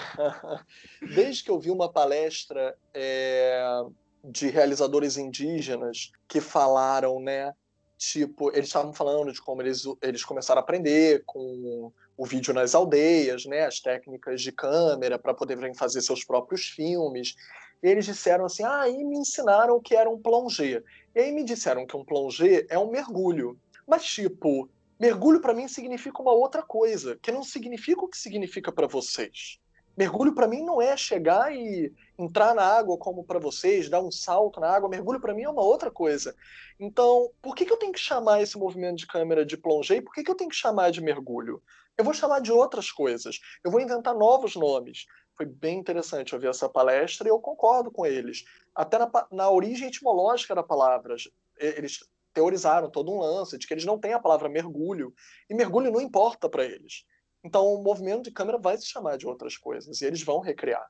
[1.16, 2.76] desde que eu vi uma palestra...
[2.94, 3.82] É
[4.24, 7.52] de realizadores indígenas que falaram, né?
[7.96, 12.74] Tipo, eles estavam falando de como eles, eles começaram a aprender com o vídeo nas
[12.74, 13.64] aldeias, né?
[13.64, 17.34] As técnicas de câmera para poderem fazer seus próprios filmes.
[17.82, 20.82] eles disseram assim: ah, aí me ensinaram o que era um plongé.
[21.14, 23.58] E aí me disseram que um plongé é um mergulho.
[23.86, 28.70] Mas, tipo, mergulho para mim significa uma outra coisa, que não significa o que significa
[28.70, 29.58] para vocês.
[29.98, 34.12] Mergulho para mim não é chegar e entrar na água como para vocês, dar um
[34.12, 34.88] salto na água.
[34.88, 36.36] Mergulho para mim é uma outra coisa.
[36.78, 40.00] Então, por que, que eu tenho que chamar esse movimento de câmera de plongé e
[40.00, 41.60] por que, que eu tenho que chamar de mergulho?
[41.96, 43.40] Eu vou chamar de outras coisas.
[43.64, 45.04] Eu vou inventar novos nomes.
[45.36, 48.44] Foi bem interessante ouvir essa palestra e eu concordo com eles.
[48.76, 51.16] Até na, na origem etimológica da palavra,
[51.58, 55.12] eles teorizaram todo um lance de que eles não têm a palavra mergulho
[55.50, 57.04] e mergulho não importa para eles.
[57.44, 60.86] Então o movimento de câmera vai se chamar de outras coisas e eles vão recriar.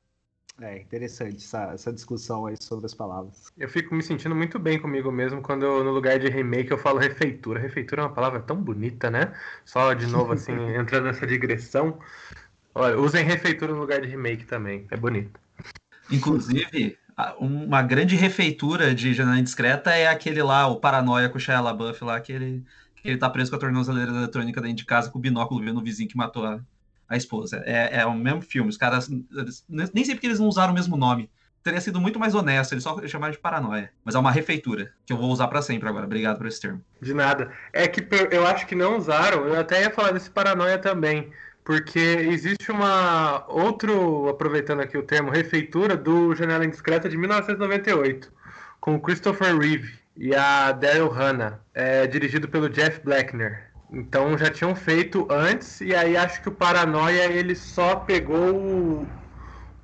[0.61, 3.53] É interessante essa, essa discussão aí sobre as palavras.
[3.57, 6.79] Eu fico me sentindo muito bem comigo mesmo quando eu, no lugar de remake eu
[6.79, 7.61] falo refeitura.
[7.61, 9.33] Refeitura é uma palavra tão bonita, né?
[9.65, 12.01] Só de novo assim, entrando nessa digressão.
[12.75, 15.39] Olha, usem refeitura no lugar de remake também, é bonito.
[16.11, 16.99] Inclusive,
[17.39, 22.03] uma grande refeitura de Janela Indiscreta é aquele lá, o Paranoia com o Shia LaBeouf
[22.05, 22.65] lá, que ele,
[23.09, 25.79] que ele tá preso com a tornozeleira eletrônica dentro de casa com o binóculo vendo
[25.79, 26.61] o vizinho que matou a,
[27.09, 27.63] a esposa.
[27.65, 28.69] É, é o mesmo filme.
[28.69, 29.09] Os caras.
[29.35, 31.31] Eles, nem sei porque eles não usaram o mesmo nome.
[31.63, 33.91] Teria sido muito mais honesto, eles só chamaram de paranoia.
[34.05, 36.07] Mas é uma refeitura, que eu vou usar para sempre agora.
[36.07, 36.83] Obrigado por esse termo.
[37.01, 37.51] De nada.
[37.73, 41.31] É que eu acho que não usaram, eu até ia falar desse paranoia também.
[41.65, 43.45] Porque existe uma.
[43.49, 48.33] Outro, aproveitando aqui o termo, refeitura do Janela Indiscreta de 1998,
[48.81, 53.69] com Christopher Reeve e a Daryl Hannah, é, dirigido pelo Jeff Blackner.
[53.91, 59.07] Então já tinham feito antes, e aí acho que o Paranoia ele só pegou o,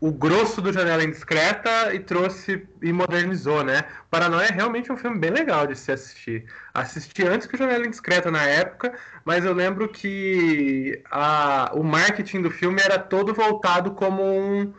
[0.00, 3.84] o grosso do Janela Indiscreta e trouxe e modernizou, né?
[4.06, 6.44] O Paranoia é realmente um filme bem legal de se assistir.
[6.74, 8.92] Assisti antes que o Janela Indiscreta na época,
[9.24, 14.74] mas eu lembro que a, o marketing do filme era todo voltado como um,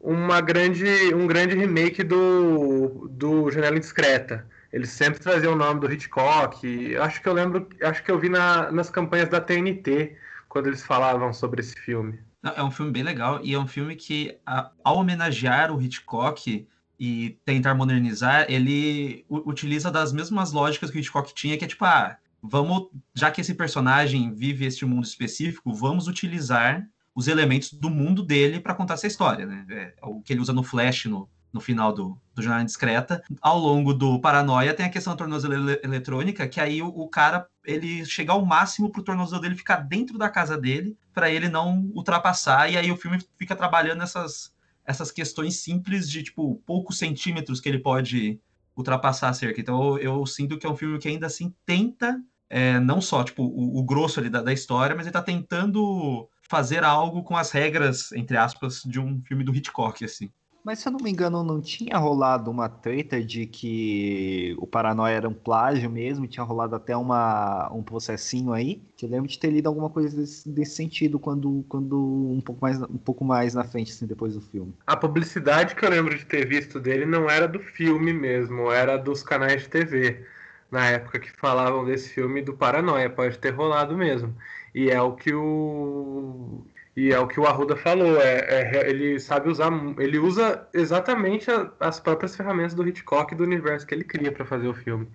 [0.00, 4.44] uma grande, um grande remake do, do Janela Indiscreta.
[4.76, 6.96] Eles sempre traziam o nome do Hitchcock.
[6.98, 10.14] Acho que eu lembro, acho que eu vi na, nas campanhas da TNT
[10.50, 12.18] quando eles falavam sobre esse filme.
[12.54, 14.36] É um filme bem legal e é um filme que,
[14.84, 16.68] ao homenagear o Hitchcock
[17.00, 21.86] e tentar modernizar, ele utiliza das mesmas lógicas que o Hitchcock tinha, que é tipo,
[21.86, 27.88] ah, vamos, já que esse personagem vive este mundo específico, vamos utilizar os elementos do
[27.88, 29.64] mundo dele para contar essa história, né?
[29.70, 33.22] É, o que ele usa no Flash no, no final do, do Jornada Discreta.
[33.40, 37.48] Ao longo do Paranoia tem a questão da tornozeleira eletrônica, que aí o, o, cara
[37.64, 41.90] ele chega ao máximo pro tornozelo dele ficar dentro da casa dele, para ele não
[41.94, 47.58] ultrapassar, e aí o filme fica trabalhando essas, essas questões simples de, tipo, poucos centímetros
[47.58, 48.38] que ele pode
[48.76, 49.58] ultrapassar a cerca.
[49.58, 52.20] Então eu, eu sinto que é um filme que ainda assim tenta,
[52.50, 56.28] é, não só, tipo, o, o grosso ali da, da história, mas ele tá tentando
[56.42, 60.30] fazer algo com as regras, entre aspas, de um filme do Hitchcock, assim.
[60.66, 65.14] Mas se eu não me engano, não tinha rolado uma treta de que o Paranoia
[65.14, 68.82] era um plágio mesmo, tinha rolado até uma, um processinho aí.
[68.96, 72.60] Que eu lembro de ter lido alguma coisa desse, desse sentido quando, quando um, pouco
[72.60, 74.74] mais, um pouco mais na frente, assim, depois do filme.
[74.84, 78.96] A publicidade que eu lembro de ter visto dele não era do filme mesmo, era
[78.96, 80.26] dos canais de TV.
[80.68, 84.34] Na época que falavam desse filme do Paranoia, pode ter rolado mesmo.
[84.74, 89.20] E é o que o e é o que o Arruda falou, é, é, ele
[89.20, 93.94] sabe usar, ele usa exatamente a, as próprias ferramentas do Hitchcock e do universo que
[93.94, 95.06] ele cria para fazer o filme.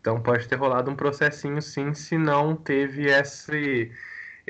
[0.00, 3.92] Então pode ter rolado um processinho sim, se não teve esse,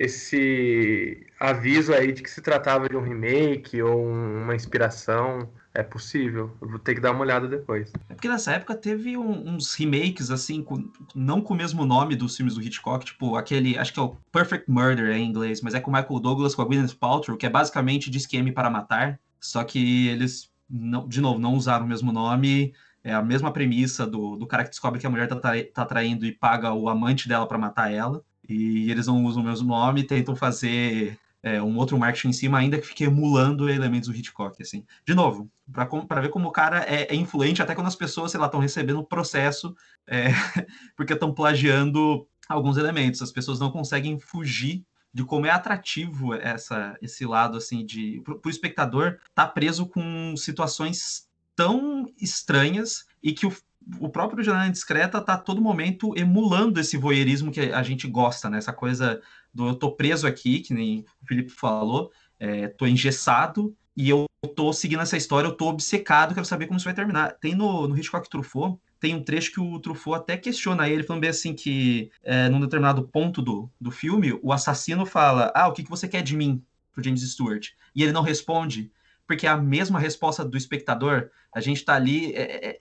[0.00, 6.56] esse aviso aí de que se tratava de um remake ou uma inspiração é possível.
[6.60, 7.92] Eu vou ter que dar uma olhada depois.
[8.08, 12.14] É porque nessa época teve um, uns remakes, assim, com, não com o mesmo nome
[12.14, 15.74] dos filmes do Hitchcock, tipo aquele, acho que é o Perfect Murder em inglês, mas
[15.74, 18.70] é com o Michael Douglas, com a Gwyneth Paltrow, que é basicamente de esquema para
[18.70, 23.52] matar, só que eles, não, de novo, não usaram o mesmo nome, é a mesma
[23.52, 25.36] premissa do, do cara que descobre que a mulher tá,
[25.74, 29.46] tá traindo e paga o amante dela para matar ela, e eles não usam o
[29.46, 34.08] mesmo nome, tentam fazer é, um outro marketing em cima, ainda que fique emulando elementos
[34.08, 34.84] do Hitchcock, assim.
[35.06, 38.40] De novo, para ver como o cara é, é, influente, até quando as pessoas, sei
[38.40, 39.74] lá, estão recebendo o processo
[40.06, 40.28] é,
[40.96, 43.22] porque estão plagiando alguns elementos.
[43.22, 48.20] As pessoas não conseguem fugir de como é atrativo essa, esse lado, assim, de...
[48.24, 53.52] Para o espectador tá preso com situações tão estranhas e que o,
[53.98, 58.50] o próprio Jornada Discreta tá a todo momento emulando esse voyeurismo que a gente gosta,
[58.50, 58.58] né?
[58.58, 59.20] Essa coisa
[59.52, 64.26] do eu tô preso aqui, que nem o Felipe falou, é, tô engessado e eu
[64.54, 67.32] tô seguindo essa história, eu tô obcecado, quero saber como isso vai terminar.
[67.40, 71.22] Tem no, no Hitchcock Truffaut, tem um trecho que o Truffaut até questiona ele, falando
[71.22, 75.72] bem assim que, é, num determinado ponto do, do filme, o assassino fala, ah, o
[75.72, 76.62] que, que você quer de mim?
[76.92, 77.70] Pro James Stewart.
[77.94, 78.90] E ele não responde,
[79.26, 81.30] porque é a mesma resposta do espectador.
[81.54, 82.80] A gente está ali, é, é,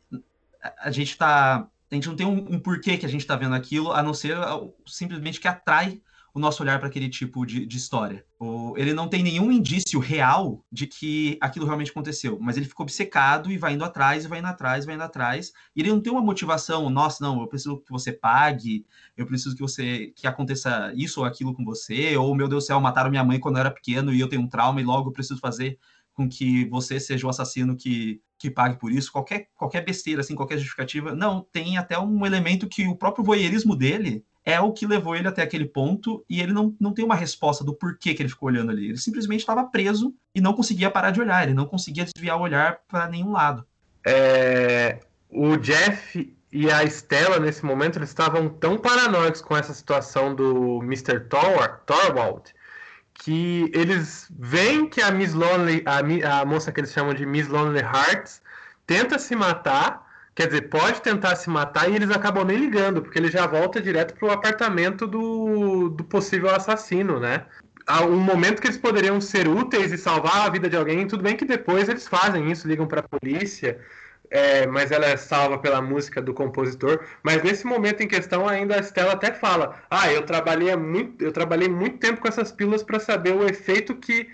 [0.79, 3.55] a gente está, a gente não tem um, um porquê que a gente está vendo
[3.55, 4.37] aquilo, a não ser
[4.85, 6.01] simplesmente que atrai
[6.37, 8.23] o nosso olhar para aquele tipo de, de história.
[8.39, 12.83] O, ele não tem nenhum indício real de que aquilo realmente aconteceu, mas ele ficou
[12.83, 15.51] obcecado e vai indo atrás, e vai indo atrás, vai indo atrás.
[15.75, 18.85] E ele não tem uma motivação, nossa, não, eu preciso que você pague,
[19.17, 22.67] eu preciso que você que aconteça isso ou aquilo com você, ou meu Deus do
[22.67, 25.09] céu, mataram minha mãe quando eu era pequeno e eu tenho um trauma e logo
[25.09, 25.79] eu preciso fazer
[26.17, 30.33] com que você seja o assassino que, que pague por isso, qualquer, qualquer besteira, assim,
[30.33, 31.13] qualquer justificativa.
[31.13, 35.27] Não, tem até um elemento que o próprio voyeurismo dele é o que levou ele
[35.27, 38.49] até aquele ponto e ele não, não tem uma resposta do porquê que ele ficou
[38.49, 38.87] olhando ali.
[38.87, 42.41] Ele simplesmente estava preso e não conseguia parar de olhar, ele não conseguia desviar o
[42.41, 43.63] olhar para nenhum lado.
[44.03, 44.99] É,
[45.29, 50.81] o Jeff e a Stella, nesse momento, eles estavam tão paranoicos com essa situação do
[50.81, 51.19] Mr.
[51.29, 52.56] Thor, Thorwald
[53.19, 57.47] que eles veem que a Miss Lonely, a, a moça que eles chamam de Miss
[57.47, 58.41] Lonely Hearts,
[58.85, 63.17] tenta se matar Quer dizer, pode tentar se matar e eles acabam nem ligando, porque
[63.17, 67.43] ele já volta direto pro apartamento do, do possível assassino, né?
[68.07, 71.35] Um momento que eles poderiam ser úteis e salvar a vida de alguém, tudo bem
[71.35, 73.79] que depois eles fazem isso, ligam para a polícia,
[74.29, 77.05] é, mas ela é salva pela música do compositor.
[77.23, 81.31] Mas nesse momento em questão, ainda a Stella até fala: Ah, eu trabalhei muito, eu
[81.31, 84.29] trabalhei muito tempo com essas pílulas para saber o efeito que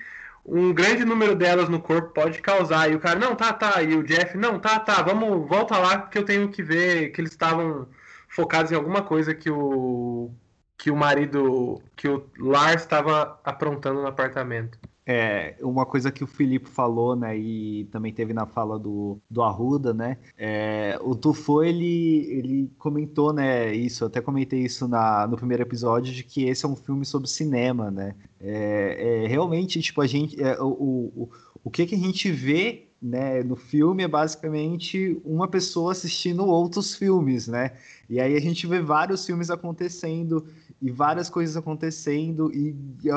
[0.46, 2.92] um grande número delas no corpo pode causar.
[2.92, 3.82] E o cara, não, tá, tá.
[3.82, 7.22] E o Jeff, não, tá, tá, vamos, volta lá que eu tenho que ver que
[7.22, 7.88] eles estavam
[8.28, 10.32] focados em alguma coisa que o
[10.78, 14.78] que o marido, que o Lars estava aprontando no apartamento.
[15.06, 19.42] É, uma coisa que o Filipe falou, né, e também teve na fala do, do
[19.42, 25.36] Arruda, né, é, o Tufo, ele, ele comentou, né, isso, até comentei isso na, no
[25.36, 30.00] primeiro episódio, de que esse é um filme sobre cinema, né, é, é realmente, tipo,
[30.00, 31.30] a gente, é, o, o,
[31.66, 36.96] o que que a gente vê, né, no filme é basicamente uma pessoa assistindo outros
[36.96, 37.74] filmes, né,
[38.10, 40.48] e aí a gente vê vários filmes acontecendo
[40.84, 42.76] e várias coisas acontecendo e,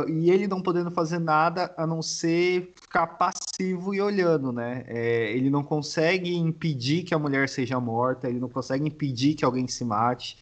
[0.09, 4.85] e ele não podendo fazer nada a não ser ficar passivo e olhando, né?
[4.87, 9.45] É, ele não consegue impedir que a mulher seja morta, ele não consegue impedir que
[9.45, 10.39] alguém se mate,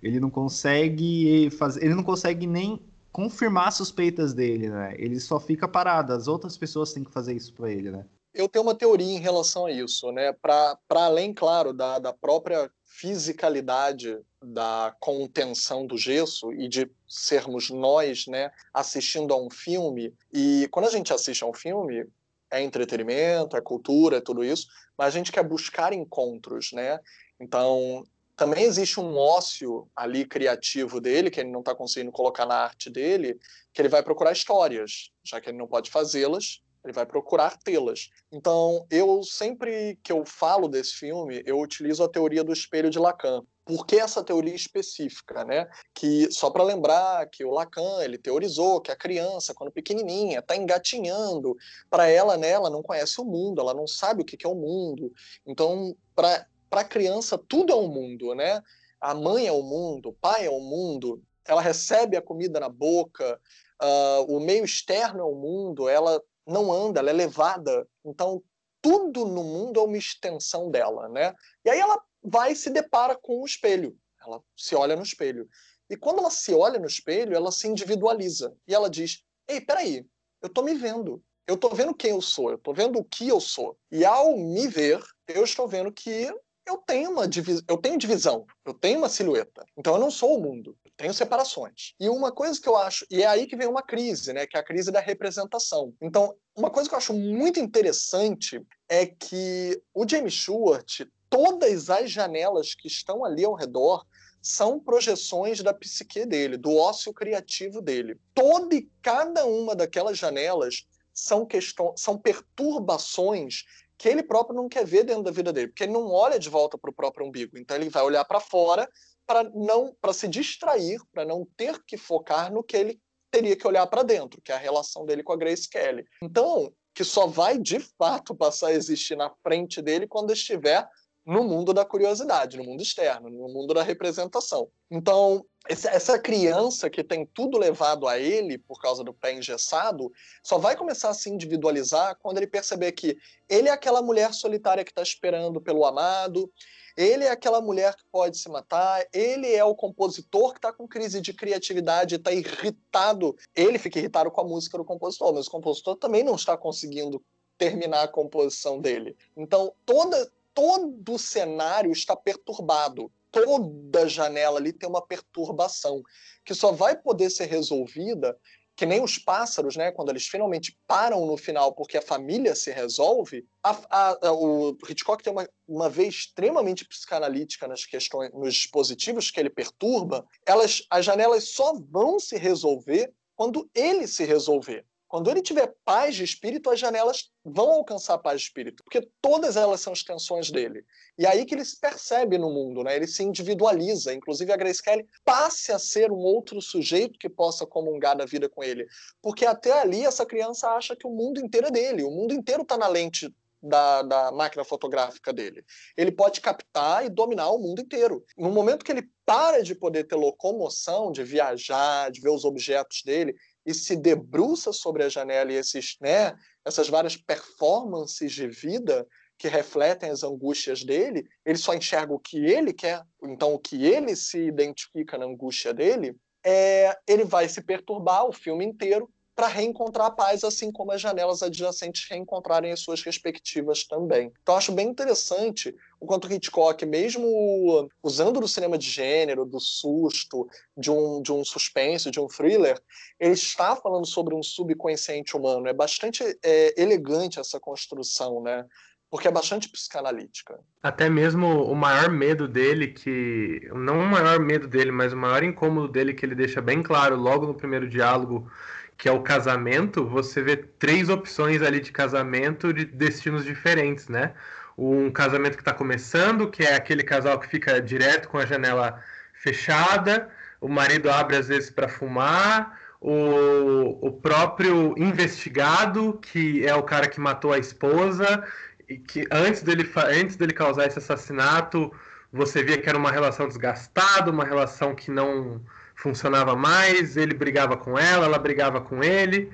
[0.00, 2.80] ele não consegue fazer, ele não consegue nem
[3.10, 4.94] confirmar suspeitas dele, né?
[4.96, 8.04] Ele só fica parado, as outras pessoas têm que fazer isso para ele, né?
[8.34, 10.32] Eu tenho uma teoria em relação a isso, né?
[10.32, 18.26] Para além, claro, da, da própria fisicalidade da contenção do gesso e de sermos nós,
[18.26, 20.14] né, assistindo a um filme.
[20.32, 22.06] E quando a gente assiste a um filme,
[22.50, 26.98] é entretenimento, é cultura, é tudo isso, mas a gente quer buscar encontros, né?
[27.38, 32.54] Então, também existe um ócio ali criativo dele, que ele não está conseguindo colocar na
[32.54, 33.38] arte dele,
[33.72, 38.08] que ele vai procurar histórias, já que ele não pode fazê-las, ele vai procurar tê-las.
[38.32, 42.98] Então, eu sempre que eu falo desse filme, eu utilizo a teoria do espelho de
[42.98, 43.42] Lacan.
[43.64, 45.68] Por que essa teoria específica, né?
[45.94, 50.56] Que só para lembrar que o Lacan ele teorizou que a criança, quando pequenininha, está
[50.56, 51.54] engatinhando,
[51.90, 54.54] para ela, né, ela não conhece o mundo, ela não sabe o que é o
[54.54, 55.12] mundo.
[55.46, 58.62] Então, para a criança tudo é um mundo, né?
[58.98, 61.22] A mãe é o mundo, o pai é o mundo.
[61.46, 63.38] Ela recebe a comida na boca,
[63.82, 65.88] uh, o meio externo é o mundo.
[65.88, 67.86] Ela não anda, ela é levada.
[68.04, 68.42] Então,
[68.80, 71.34] tudo no mundo é uma extensão dela, né?
[71.64, 73.96] E aí ela vai e se depara com o espelho.
[74.20, 75.48] Ela se olha no espelho.
[75.90, 78.54] E quando ela se olha no espelho, ela se individualiza.
[78.66, 80.06] E ela diz: Ei, peraí,
[80.42, 81.22] eu tô me vendo.
[81.46, 83.78] Eu tô vendo quem eu sou, eu tô vendo o que eu sou.
[83.90, 86.30] E ao me ver, eu estou vendo que
[86.68, 87.62] eu tenho uma divis...
[87.66, 89.64] eu tenho divisão, eu tenho uma silhueta.
[89.76, 91.94] Então eu não sou o mundo, eu tenho separações.
[91.98, 94.56] E uma coisa que eu acho, e é aí que vem uma crise, né, que
[94.56, 95.94] é a crise da representação.
[96.00, 102.10] Então, uma coisa que eu acho muito interessante é que o James Stewart, todas as
[102.10, 104.04] janelas que estão ali ao redor
[104.42, 108.18] são projeções da psique dele, do ócio criativo dele.
[108.34, 113.64] Toda e cada uma daquelas janelas são, questões, são perturbações
[113.98, 116.48] que ele próprio não quer ver dentro da vida dele, porque ele não olha de
[116.48, 117.58] volta para o próprio umbigo.
[117.58, 118.88] Então ele vai olhar para fora
[119.26, 123.66] para não para se distrair, para não ter que focar no que ele teria que
[123.66, 126.06] olhar para dentro, que é a relação dele com a Grace Kelly.
[126.22, 130.88] Então, que só vai de fato passar a existir na frente dele quando estiver
[131.28, 134.70] no mundo da curiosidade, no mundo externo, no mundo da representação.
[134.90, 140.10] Então, essa criança que tem tudo levado a ele por causa do pé engessado,
[140.42, 144.82] só vai começar a se individualizar quando ele perceber que ele é aquela mulher solitária
[144.82, 146.50] que está esperando pelo amado,
[146.96, 150.88] ele é aquela mulher que pode se matar, ele é o compositor que está com
[150.88, 153.36] crise de criatividade, está irritado.
[153.54, 157.22] Ele fica irritado com a música do compositor, mas o compositor também não está conseguindo
[157.58, 159.16] terminar a composição dele.
[159.36, 163.12] Então, toda, todo o cenário está perturbado.
[163.30, 166.02] Toda janela ali tem uma perturbação
[166.44, 168.36] que só vai poder ser resolvida
[168.74, 172.70] que nem os pássaros, né, quando eles finalmente param no final porque a família se
[172.72, 179.30] resolve, a, a, a, o Hitchcock tem uma, uma extremamente psicanalítica nas questões, nos dispositivos
[179.30, 184.84] que ele perturba, elas, as janelas só vão se resolver quando ele se resolver.
[185.08, 189.56] Quando ele tiver paz de espírito, as janelas vão alcançar paz de espírito, porque todas
[189.56, 190.84] elas são extensões dele.
[191.16, 192.94] E é aí que ele se percebe no mundo, né?
[192.94, 194.12] ele se individualiza.
[194.12, 198.50] Inclusive, a Grace Kelly passe a ser um outro sujeito que possa comungar da vida
[198.50, 198.86] com ele.
[199.22, 202.62] Porque até ali, essa criança acha que o mundo inteiro é dele, o mundo inteiro
[202.62, 205.64] está na lente da, da, máquina fotográfica dele.
[205.96, 208.24] Ele pode captar e dominar o mundo inteiro.
[208.36, 213.02] No momento que ele para de poder ter locomoção, de viajar, de ver os objetos
[213.02, 213.34] dele,
[213.68, 219.06] e se debruça sobre a janela e esses, né, essas várias performances de vida
[219.36, 223.84] que refletem as angústias dele, ele só enxerga o que ele quer, então o que
[223.84, 229.06] ele se identifica na angústia dele, é, ele vai se perturbar o filme inteiro
[229.36, 234.32] para reencontrar a paz, assim como as janelas adjacentes reencontrarem as suas respectivas também.
[234.42, 240.48] Então acho bem interessante o quanto Hitchcock, mesmo usando do cinema de gênero, do susto,
[240.76, 242.80] de um, de um suspense, de um thriller,
[243.18, 245.66] ele está falando sobre um subconsciente humano.
[245.66, 248.64] É bastante é, elegante essa construção, né?
[249.10, 250.60] porque é bastante psicanalítica.
[250.82, 253.66] Até mesmo o maior medo dele, que.
[253.74, 257.16] Não o maior medo dele, mas o maior incômodo dele, que ele deixa bem claro
[257.16, 258.50] logo no primeiro diálogo
[258.98, 264.34] que é o casamento, você vê três opções ali de casamento de destinos diferentes, né?
[264.78, 269.02] Um casamento que está começando, que é aquele casal que fica direto com a janela
[269.34, 270.28] fechada,
[270.60, 277.08] o marido abre às vezes para fumar, o, o próprio investigado, que é o cara
[277.08, 278.44] que matou a esposa,
[278.88, 281.92] e que antes dele, antes dele causar esse assassinato,
[282.32, 285.60] você via que era uma relação desgastada, uma relação que não
[285.96, 289.50] funcionava mais, ele brigava com ela, ela brigava com ele.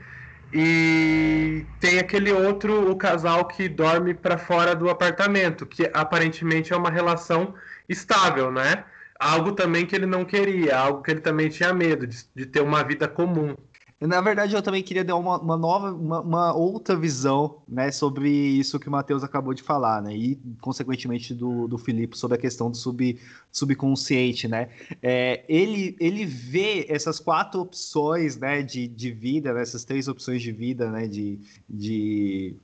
[0.53, 6.77] E tem aquele outro, o casal que dorme para fora do apartamento, que aparentemente é
[6.77, 7.55] uma relação
[7.89, 8.85] estável, né?
[9.19, 12.61] Algo também que ele não queria, algo que ele também tinha medo de, de ter
[12.61, 13.57] uma vida comum.
[14.07, 18.29] Na verdade, eu também queria dar uma, uma nova, uma, uma, outra visão, né, sobre
[18.29, 22.41] isso que o Matheus acabou de falar, né, e consequentemente do, do Filipe sobre a
[22.41, 23.19] questão do sub,
[23.51, 24.69] subconsciente, né.
[25.03, 30.43] É, ele, ele vê essas quatro opções, né, de, de vida, né, essas três opções
[30.43, 32.57] de vida, né, de, de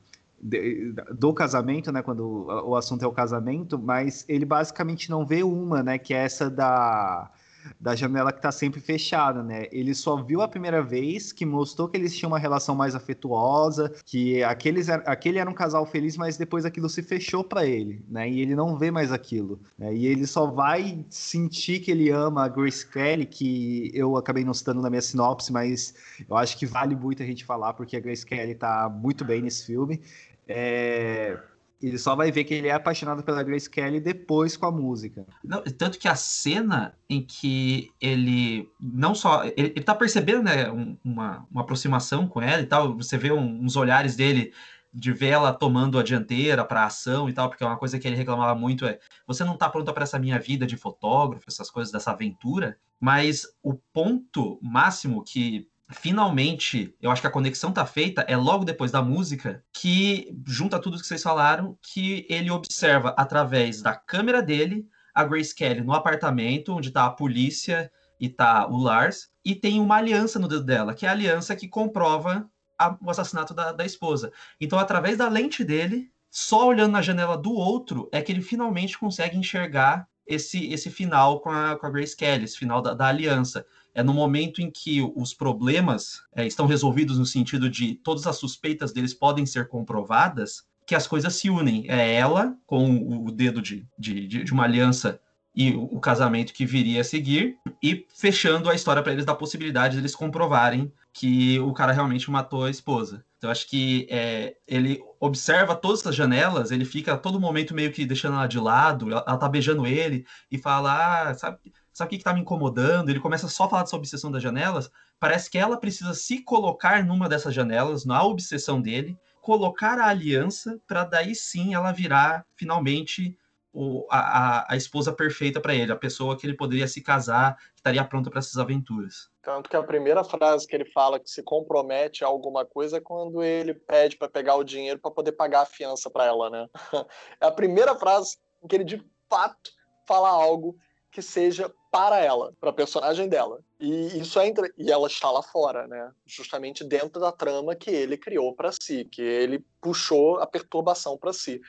[1.14, 5.82] do casamento, né, quando o assunto é o casamento, mas ele basicamente não vê uma,
[5.82, 7.30] né, que é essa da
[7.79, 9.67] da janela que está sempre fechada, né?
[9.73, 13.93] Ele só viu a primeira vez, que mostrou que eles tinham uma relação mais afetuosa,
[14.05, 18.29] que aqueles, aquele era um casal feliz, mas depois aquilo se fechou para ele, né?
[18.29, 19.61] E ele não vê mais aquilo.
[19.79, 19.95] Né?
[19.95, 24.55] E ele só vai sentir que ele ama a Grace Kelly, que eu acabei não
[24.55, 25.95] citando na minha sinopse, mas
[26.29, 29.43] eu acho que vale muito a gente falar, porque a Grace Kelly tá muito bem
[29.43, 30.01] nesse filme.
[30.49, 31.39] É,
[31.83, 35.26] ele só vai ver que ele é apaixonado pela Grace Kelly depois com a música.
[35.43, 39.45] Não, tanto que a cena em que ele não só.
[39.45, 42.97] Ele, ele tá percebendo, né, um, uma, uma aproximação com ela e tal.
[42.97, 44.53] Você vê um, uns olhares dele
[44.93, 48.07] de ver ela tomando a dianteira para ação e tal, porque é uma coisa que
[48.07, 51.70] ele reclamava muito é: você não tá pronta para essa minha vida de fotógrafo, essas
[51.70, 52.76] coisas dessa aventura.
[53.01, 58.64] Mas o ponto máximo que finalmente, eu acho que a conexão tá feita é logo
[58.64, 64.43] depois da música, que junta tudo que vocês falaram, que ele observa através da câmera
[64.43, 69.55] dele a Grace Kelly no apartamento onde tá a polícia e tá o Lars, e
[69.55, 73.55] tem uma aliança no dedo dela, que é a aliança que comprova a, o assassinato
[73.55, 74.30] da, da esposa.
[74.61, 78.99] Então, através da lente dele, só olhando na janela do outro, é que ele finalmente
[78.99, 83.07] consegue enxergar esse, esse final com a, com a Grace Kelly, esse final da, da
[83.07, 88.26] aliança é no momento em que os problemas é, estão resolvidos no sentido de todas
[88.26, 91.84] as suspeitas deles podem ser comprovadas, que as coisas se unem.
[91.88, 95.20] É ela com o dedo de, de, de uma aliança
[95.55, 99.95] e o, casamento que viria a seguir, e fechando a história para eles da possibilidade
[99.95, 103.24] de eles comprovarem que o cara realmente matou a esposa.
[103.36, 107.91] Então, acho que é, ele observa todas as janelas, ele fica a todo momento meio
[107.91, 111.59] que deixando ela de lado, ela, ela tá beijando ele e fala: ah, sabe,
[112.01, 113.11] sabe o que está me incomodando?
[113.11, 114.90] Ele começa só a falar dessa obsessão das janelas.
[115.18, 120.80] Parece que ela precisa se colocar numa dessas janelas, na obsessão dele, colocar a aliança
[120.86, 123.36] para daí sim ela virar finalmente
[123.72, 127.76] o, a, a, esposa perfeita para ele, a pessoa que ele poderia se casar, que
[127.76, 129.30] estaria pronta para essas aventuras.
[129.42, 133.01] Tanto que a primeira frase que ele fala que se compromete a alguma coisa é
[133.01, 136.68] quando ele pede para pegar o dinheiro para poder pagar a fiança para ela, né?
[137.40, 139.70] É a primeira frase em que ele de fato
[140.07, 140.76] fala algo
[141.12, 143.61] que seja para ela, para a personagem dela.
[143.78, 144.72] E isso é entre...
[144.78, 146.12] e ela está lá fora, né?
[146.24, 151.32] Justamente dentro da trama que ele criou para si, que ele puxou a perturbação para
[151.32, 151.61] si.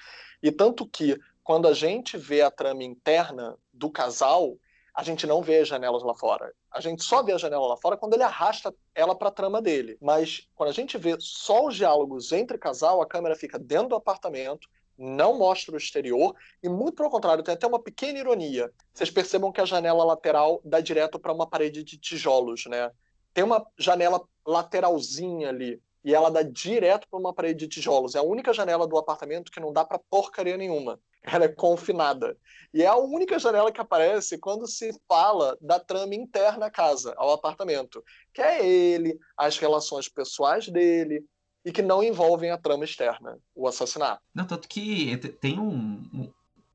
[0.43, 4.57] E tanto que quando a gente vê a trama interna do casal,
[4.93, 6.53] a gente não vê as janelas lá fora.
[6.71, 9.61] A gente só vê a janela lá fora quando ele arrasta ela para a trama
[9.61, 9.97] dele.
[10.01, 13.95] Mas quando a gente vê só os diálogos entre casal, a câmera fica dentro do
[13.95, 14.69] apartamento,
[15.01, 18.71] não mostra o exterior e muito pelo contrário, tem até uma pequena ironia.
[18.93, 22.91] Vocês percebam que a janela lateral dá direto para uma parede de tijolos, né?
[23.33, 28.15] Tem uma janela lateralzinha ali e ela dá direto para uma parede de tijolos.
[28.15, 32.37] É a única janela do apartamento que não dá para porcaria nenhuma ela é confinada.
[32.73, 37.13] E é a única janela que aparece quando se fala da trama interna à casa,
[37.17, 41.23] ao apartamento, que é ele, as relações pessoais dele,
[41.63, 44.21] e que não envolvem a trama externa, o assassinato.
[44.33, 46.29] Não, tanto que tem um, um,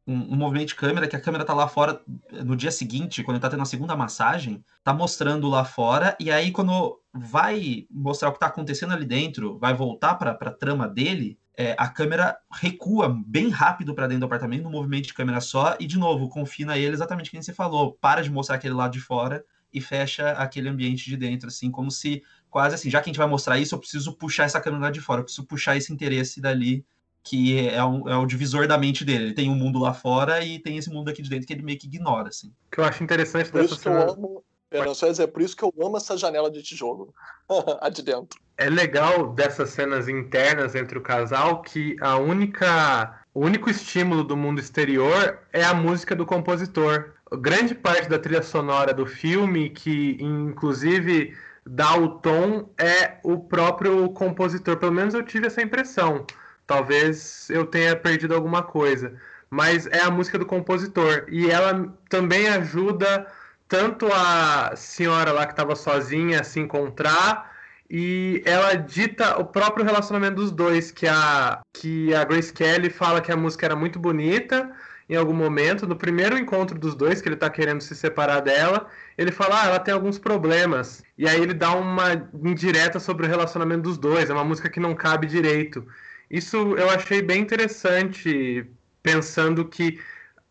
[0.07, 3.51] um, movimento de câmera que a câmera tá lá fora no dia seguinte, quando tá
[3.51, 8.39] tendo a segunda massagem, tá mostrando lá fora, e aí quando vai mostrar o que
[8.39, 13.49] tá acontecendo ali dentro, vai voltar pra, pra trama dele, é, a câmera recua bem
[13.49, 16.95] rápido para dentro do apartamento, no movimento de câmera só, e de novo, confina ele
[16.95, 21.07] exatamente como você falou, para de mostrar aquele lado de fora e fecha aquele ambiente
[21.07, 22.23] de dentro, assim, como se
[22.57, 24.91] quase assim, já que a gente vai mostrar isso, eu preciso puxar essa câmera lá
[24.91, 26.83] de fora, eu preciso puxar esse interesse dali,
[27.23, 29.25] que é, um, é o divisor da mente dele.
[29.25, 31.63] Ele tem um mundo lá fora e tem esse mundo aqui de dentro que ele
[31.63, 32.49] meio que ignora, assim.
[32.49, 34.11] O que eu acho interessante Por dessa cena...
[34.11, 34.43] Amo...
[34.71, 37.13] Pera, só dizer, por isso que eu amo essa janela de tijolo,
[37.79, 43.41] a de dentro é legal dessas cenas internas entre o casal que a única o
[43.45, 47.13] único estímulo do mundo exterior é a música do compositor.
[47.39, 51.37] Grande parte da trilha sonora do filme, que inclusive
[51.67, 54.77] dá o tom, é o próprio compositor.
[54.77, 56.25] Pelo menos eu tive essa impressão.
[56.67, 59.15] Talvez eu tenha perdido alguma coisa.
[59.51, 61.27] Mas é a música do compositor.
[61.29, 63.27] E ela também ajuda
[63.69, 67.57] tanto a senhora lá que estava sozinha a se encontrar
[67.89, 73.21] e ela dita o próprio relacionamento dos dois, que a, que a Grace Kelly fala
[73.21, 74.73] que a música era muito bonita
[75.09, 78.89] em algum momento, no primeiro encontro dos dois, que ele tá querendo se separar dela,
[79.17, 81.03] ele fala, ah, ela tem alguns problemas.
[81.17, 84.81] E aí ele dá uma indireta sobre o relacionamento dos dois, é uma música que
[84.81, 85.87] não cabe direito.
[86.31, 88.67] Isso eu achei bem interessante,
[89.03, 90.01] pensando que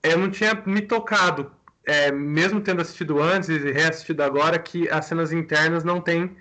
[0.01, 1.51] eu não tinha me tocado,
[1.85, 6.35] é, mesmo tendo assistido antes e reassistido agora, que as cenas internas não têm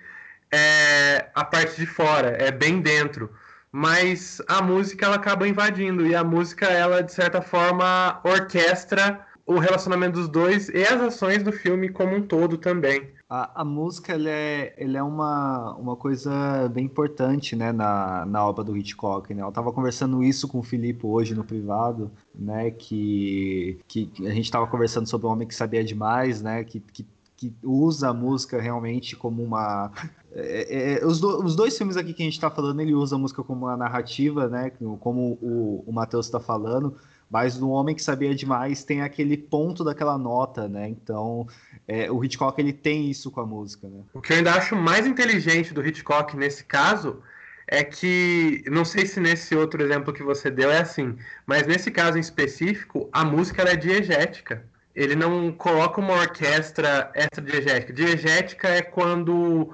[0.51, 3.29] é a parte de fora, é bem dentro.
[3.77, 9.59] Mas a música ela acaba invadindo e a música ela de certa forma orquestra o
[9.59, 13.09] relacionamento dos dois e as ações do filme como um todo também.
[13.29, 18.45] A, a música ela é, ela é uma, uma coisa bem importante né, na, na
[18.45, 19.33] obra do Hitchcock.
[19.33, 19.41] Né?
[19.41, 24.45] Eu estava conversando isso com o Filipe hoje no privado, né, que, que a gente
[24.45, 27.05] estava conversando sobre o Homem que Sabia Demais, né, que, que
[27.37, 29.91] que usa a música realmente como uma.
[30.35, 32.93] É, é, é, os, do, os, dois filmes aqui que a gente está falando, ele
[32.93, 34.69] usa a música como uma narrativa, né?
[34.99, 36.97] Como o, o Matheus está falando,
[37.31, 40.89] mas no Homem que Sabia Demais tem aquele ponto daquela nota, né?
[40.89, 41.47] Então,
[41.87, 44.01] é, o Hitchcock ele tem isso com a música, né?
[44.13, 47.21] O que eu ainda acho mais inteligente do Hitchcock nesse caso
[47.65, 51.15] é que, não sei se nesse outro exemplo que você deu é assim,
[51.47, 54.63] mas nesse caso em específico, a música é diegética
[54.95, 57.91] ele não coloca uma orquestra extra-diegética.
[57.91, 59.73] Diegética é quando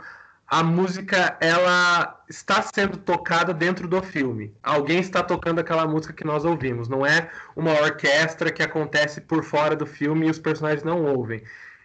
[0.52, 4.54] a música ela está sendo tocada dentro do filme.
[4.62, 6.90] Alguém está tocando aquela música que nós ouvimos.
[6.90, 11.42] Não é uma orquestra que acontece por fora do filme e os personagens não ouvem.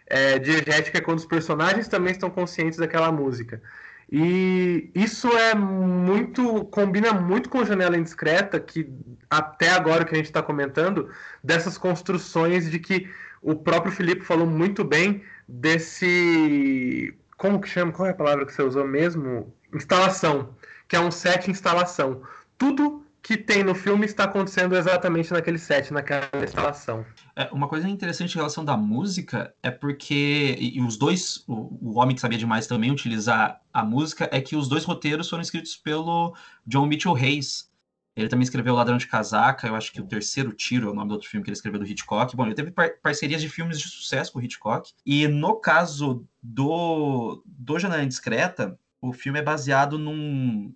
[0.08, 3.62] É, diegética é quando os personagens também estão conscientes daquela música.
[4.10, 6.64] E isso é muito.
[6.64, 8.92] combina muito com Janela Indiscreta, que
[9.30, 11.08] até agora que a gente está comentando,
[11.42, 13.08] dessas construções de que
[13.40, 17.16] o próprio Felipe falou muito bem desse.
[17.36, 17.92] Como que chama?
[17.92, 19.52] Qual é a palavra que você usou mesmo?
[19.74, 20.54] Instalação.
[20.88, 22.22] Que é um set instalação.
[22.56, 27.04] Tudo que tem no filme está acontecendo exatamente naquele set, naquela instalação.
[27.34, 31.98] É, uma coisa interessante em relação da música é porque, e, os dois, o, o,
[31.98, 35.76] Homem que Sabia Demais também utilizar a música, é que os dois roteiros foram escritos
[35.76, 37.68] pelo John Mitchell Hayes,
[38.16, 41.08] ele também escreveu Ladrão de Casaca, eu acho que o terceiro tiro é o nome
[41.08, 42.34] do outro filme que ele escreveu do Hitchcock.
[42.34, 44.92] Bom, ele teve par parcerias de filmes de sucesso com o Hitchcock.
[45.04, 50.74] E no caso do, do Janela Indiscreta, o filme é baseado num.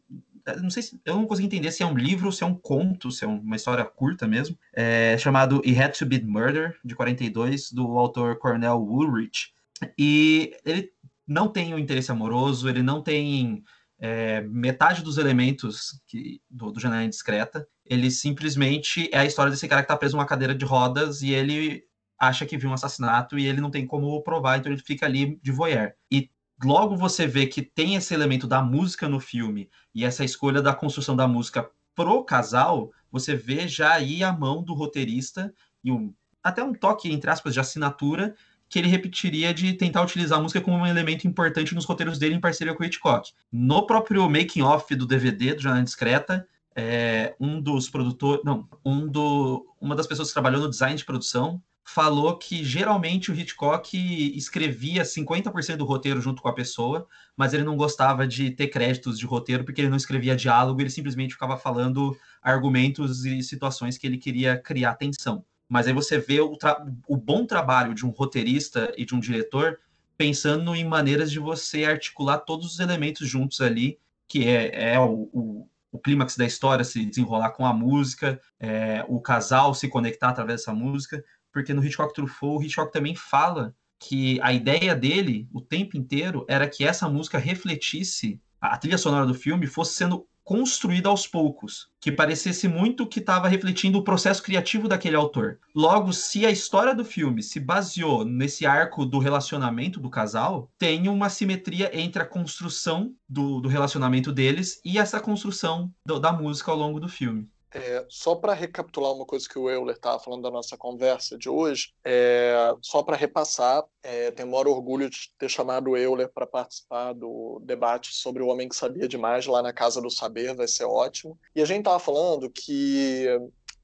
[0.61, 1.01] Não sei se.
[1.03, 3.57] Eu não consigo entender se é um livro, se é um conto, se é uma
[3.57, 4.59] história curta mesmo.
[4.74, 9.55] É chamado It Had to Be Murder, de 42, do autor Cornell Woolrich.
[9.97, 10.93] E ele
[11.26, 13.64] não tem o um interesse amoroso, ele não tem
[14.01, 17.68] é, metade dos elementos que, do, do Janela Indiscreta.
[17.84, 21.32] Ele simplesmente é a história desse cara que tá preso numa cadeira de rodas e
[21.32, 21.84] ele
[22.18, 25.38] acha que viu um assassinato e ele não tem como provar, então ele fica ali
[25.42, 25.92] de voyeur.
[26.11, 26.30] E
[26.62, 30.74] logo você vê que tem esse elemento da música no filme e essa escolha da
[30.74, 36.14] construção da música pro casal, você vê já aí a mão do roteirista e um,
[36.42, 38.34] até um toque, entre aspas, de assinatura
[38.70, 42.36] que ele repetiria de tentar utilizar a música como um elemento importante nos roteiros dele
[42.36, 43.32] em parceria com o Hitchcock.
[43.52, 46.46] No próprio making off do DVD do Jornal Discreta,
[46.76, 51.04] é, um dos produtores, não, um do, uma das pessoas que trabalhou no design de
[51.04, 53.96] produção falou que geralmente o Hitchcock
[54.36, 59.18] escrevia 50% do roteiro junto com a pessoa, mas ele não gostava de ter créditos
[59.18, 64.06] de roteiro porque ele não escrevia diálogo, ele simplesmente ficava falando argumentos e situações que
[64.06, 65.44] ele queria criar tensão.
[65.70, 66.58] Mas aí você vê o,
[67.06, 69.78] o bom trabalho de um roteirista e de um diretor
[70.18, 73.96] pensando em maneiras de você articular todos os elementos juntos ali,
[74.26, 79.04] que é, é o, o, o clímax da história se desenrolar com a música, é,
[79.08, 83.72] o casal se conectar através dessa música, porque no Hitchcock Truffaut, o Hitchcock também fala
[83.96, 89.26] que a ideia dele, o tempo inteiro, era que essa música refletisse, a trilha sonora
[89.26, 94.42] do filme fosse sendo construída aos poucos, que parecesse muito que estava refletindo o processo
[94.42, 95.61] criativo daquele autor.
[95.72, 101.06] Logo, se a história do filme se baseou nesse arco do relacionamento do casal, tem
[101.06, 106.72] uma simetria entre a construção do, do relacionamento deles e essa construção do, da música
[106.72, 107.48] ao longo do filme.
[107.72, 111.48] É, só para recapitular uma coisa que o Euler estava falando da nossa conversa de
[111.48, 116.28] hoje, é, só para repassar, é, tenho o maior orgulho de ter chamado o Euler
[116.28, 120.54] para participar do debate sobre o Homem que Sabia Demais lá na Casa do Saber,
[120.54, 121.38] vai ser ótimo.
[121.54, 123.26] E a gente estava falando que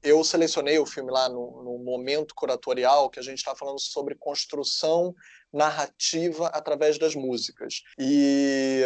[0.03, 4.15] eu selecionei o filme lá no, no momento curatorial que a gente está falando sobre
[4.15, 5.13] construção
[5.51, 7.83] narrativa através das músicas.
[7.97, 8.83] E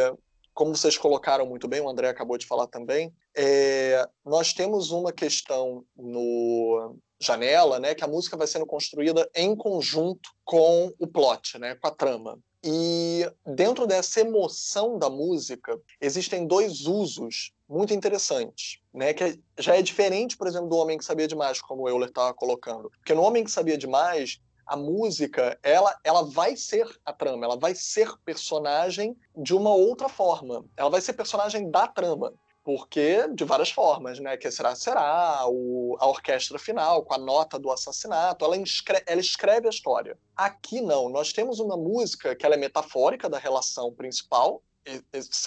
[0.62, 5.12] como vocês colocaram muito bem, o André acabou de falar também, é, nós temos uma
[5.12, 11.58] questão no Janela, né, que a música vai sendo construída em conjunto com o plot,
[11.58, 12.38] né, com a trama.
[12.64, 19.16] E dentro dessa emoção da música, existem dois usos muito interessantes, né?
[19.16, 22.36] Que já é diferente, por exemplo, do Homem que Sabia Demais, como o Euler estava
[22.36, 22.92] colocando.
[22.92, 27.58] Porque no Homem que Sabia Demais, a música, ela, ela vai ser a trama, ela
[27.58, 30.66] vai ser personagem de uma outra forma.
[30.76, 32.34] Ela vai ser personagem da trama.
[32.64, 34.38] Porque, de várias formas, né?
[34.38, 39.20] Que será, será, o, a orquestra final, com a nota do assassinato, ela, inscreve, ela
[39.20, 40.16] escreve a história.
[40.36, 44.62] Aqui não, nós temos uma música que ela é metafórica da relação principal,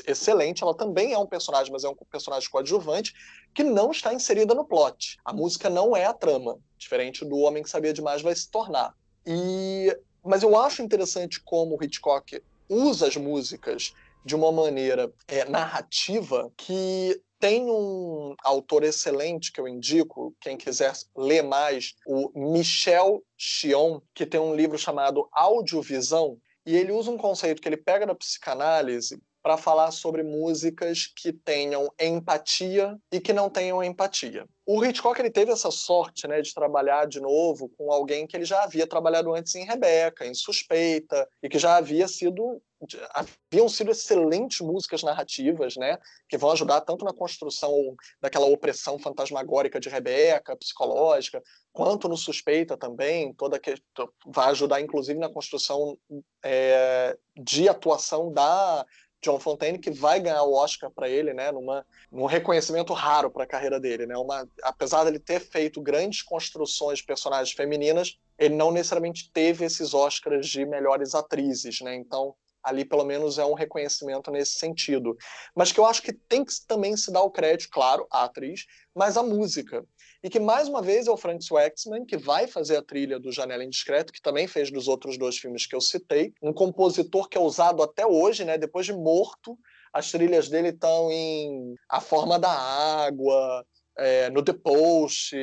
[0.06, 0.62] excelente.
[0.62, 3.14] Ela também é um personagem, mas é um personagem coadjuvante
[3.54, 5.18] que não está inserida no plot.
[5.24, 8.94] A música não é a trama, diferente do Homem que Sabia Demais vai se tornar.
[9.26, 13.92] E, mas eu acho interessante como Hitchcock usa as músicas
[14.24, 20.94] de uma maneira é, narrativa que tem um autor excelente que eu indico, quem quiser
[21.14, 27.18] ler mais, o Michel Chion, que tem um livro chamado Audiovisão, e ele usa um
[27.18, 33.30] conceito que ele pega da psicanálise para falar sobre músicas que tenham empatia e que
[33.30, 34.46] não tenham empatia.
[34.64, 38.46] O Hitchcock ele teve essa sorte né, de trabalhar de novo com alguém que ele
[38.46, 42.62] já havia trabalhado antes em Rebeca, em Suspeita, e que já havia sido
[43.14, 47.72] haviam sido excelentes músicas narrativas, né, que vão ajudar tanto na construção
[48.20, 51.42] daquela opressão fantasmagórica de Rebeca, psicológica,
[51.72, 53.74] quanto no Suspeita também, toda que
[54.26, 55.96] vai ajudar inclusive na construção
[56.44, 58.84] é, de atuação da
[59.24, 63.44] John Fontaine, que vai ganhar o Oscar para ele, né, numa, num reconhecimento raro para
[63.44, 64.06] a carreira dele.
[64.06, 69.64] Né, uma, apesar dele ter feito grandes construções de personagens femininas, ele não necessariamente teve
[69.64, 71.80] esses Oscars de melhores atrizes.
[71.80, 75.16] Né, então, ali pelo menos é um reconhecimento nesse sentido.
[75.54, 78.66] Mas que eu acho que tem que também se dar o crédito, claro, à atriz,
[78.94, 79.84] mas à música.
[80.24, 83.30] E que, mais uma vez, é o Frank Waxman, que vai fazer a trilha do
[83.30, 86.32] Janela Indiscreto, que também fez dos outros dois filmes que eu citei.
[86.42, 88.56] Um compositor que é usado até hoje, né?
[88.56, 89.58] depois de morto.
[89.92, 93.66] As trilhas dele estão em A Forma da Água,
[93.98, 95.36] é, no The Post,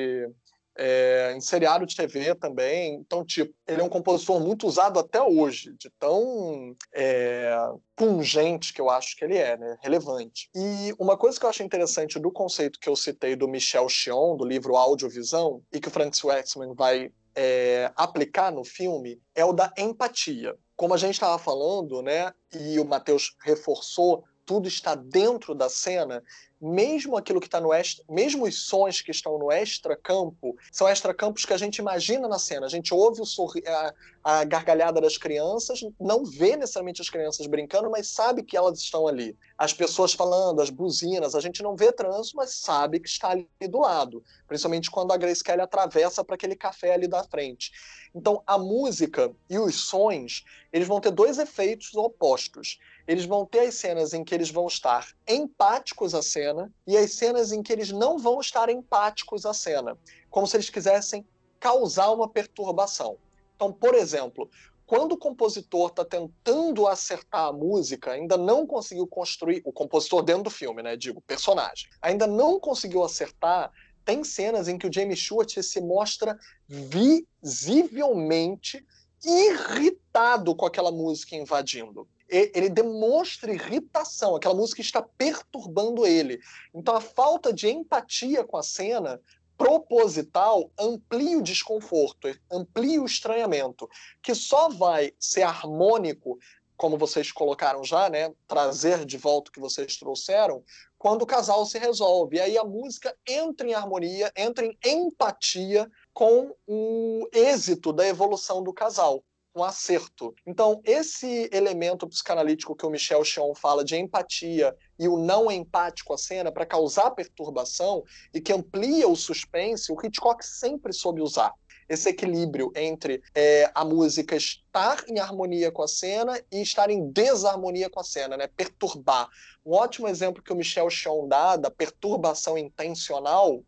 [0.77, 2.95] é, em seriado de TV também.
[2.95, 7.55] Então, tipo, ele é um compositor muito usado até hoje, de tão é,
[7.95, 9.77] pungente que eu acho que ele é, né?
[9.81, 10.49] relevante.
[10.55, 14.35] E uma coisa que eu acho interessante do conceito que eu citei do Michel Chion,
[14.35, 19.53] do livro Audiovisão, e que o Frank Waxman vai é, aplicar no filme, é o
[19.53, 20.55] da empatia.
[20.75, 26.23] Como a gente estava falando, né, e o Matheus reforçou, tudo está dentro da cena,
[26.61, 31.43] mesmo aquilo que está no extra, mesmo os sons que estão no extra-campo, são extra-campos
[31.43, 32.67] que a gente imagina na cena.
[32.67, 37.89] A gente ouve sorri a, a, gargalhada das crianças, não vê necessariamente as crianças brincando,
[37.89, 39.35] mas sabe que elas estão ali.
[39.57, 43.47] As pessoas falando, as buzinas, a gente não vê trânsito, mas sabe que está ali
[43.67, 44.23] do lado.
[44.47, 47.71] Principalmente quando a Grace Kelly atravessa para aquele café ali da frente.
[48.13, 52.77] Então, a música e os sons, eles vão ter dois efeitos opostos
[53.11, 57.13] eles vão ter as cenas em que eles vão estar empáticos à cena e as
[57.13, 59.97] cenas em que eles não vão estar empáticos à cena,
[60.29, 61.27] como se eles quisessem
[61.59, 63.17] causar uma perturbação.
[63.53, 64.49] Então, por exemplo,
[64.87, 70.43] quando o compositor está tentando acertar a música, ainda não conseguiu construir o compositor dentro
[70.43, 70.95] do filme, né?
[70.95, 73.73] Digo, personagem, ainda não conseguiu acertar.
[74.05, 78.85] Tem cenas em que o James Stewart se mostra visivelmente
[79.23, 86.39] irritado com aquela música invadindo ele demonstra irritação, aquela música está perturbando ele.
[86.73, 89.19] Então a falta de empatia com a cena
[89.57, 93.87] proposital amplia o desconforto, amplia o estranhamento,
[94.23, 96.39] que só vai ser harmônico,
[96.75, 100.63] como vocês colocaram já, né, trazer de volta o que vocês trouxeram,
[100.97, 102.37] quando o casal se resolve.
[102.37, 108.63] E aí a música entra em harmonia, entra em empatia com o êxito da evolução
[108.63, 109.23] do casal
[109.55, 110.33] um acerto.
[110.45, 116.13] Então, esse elemento psicanalítico que o Michel Chion fala de empatia e o não empático
[116.13, 121.53] à cena para causar perturbação e que amplia o suspense, o Hitchcock sempre soube usar
[121.91, 127.11] esse equilíbrio entre é, a música estar em harmonia com a cena e estar em
[127.11, 128.47] desarmonia com a cena, né?
[128.47, 129.29] Perturbar.
[129.65, 133.61] Um ótimo exemplo que o Michel Chion dá da perturbação intencional,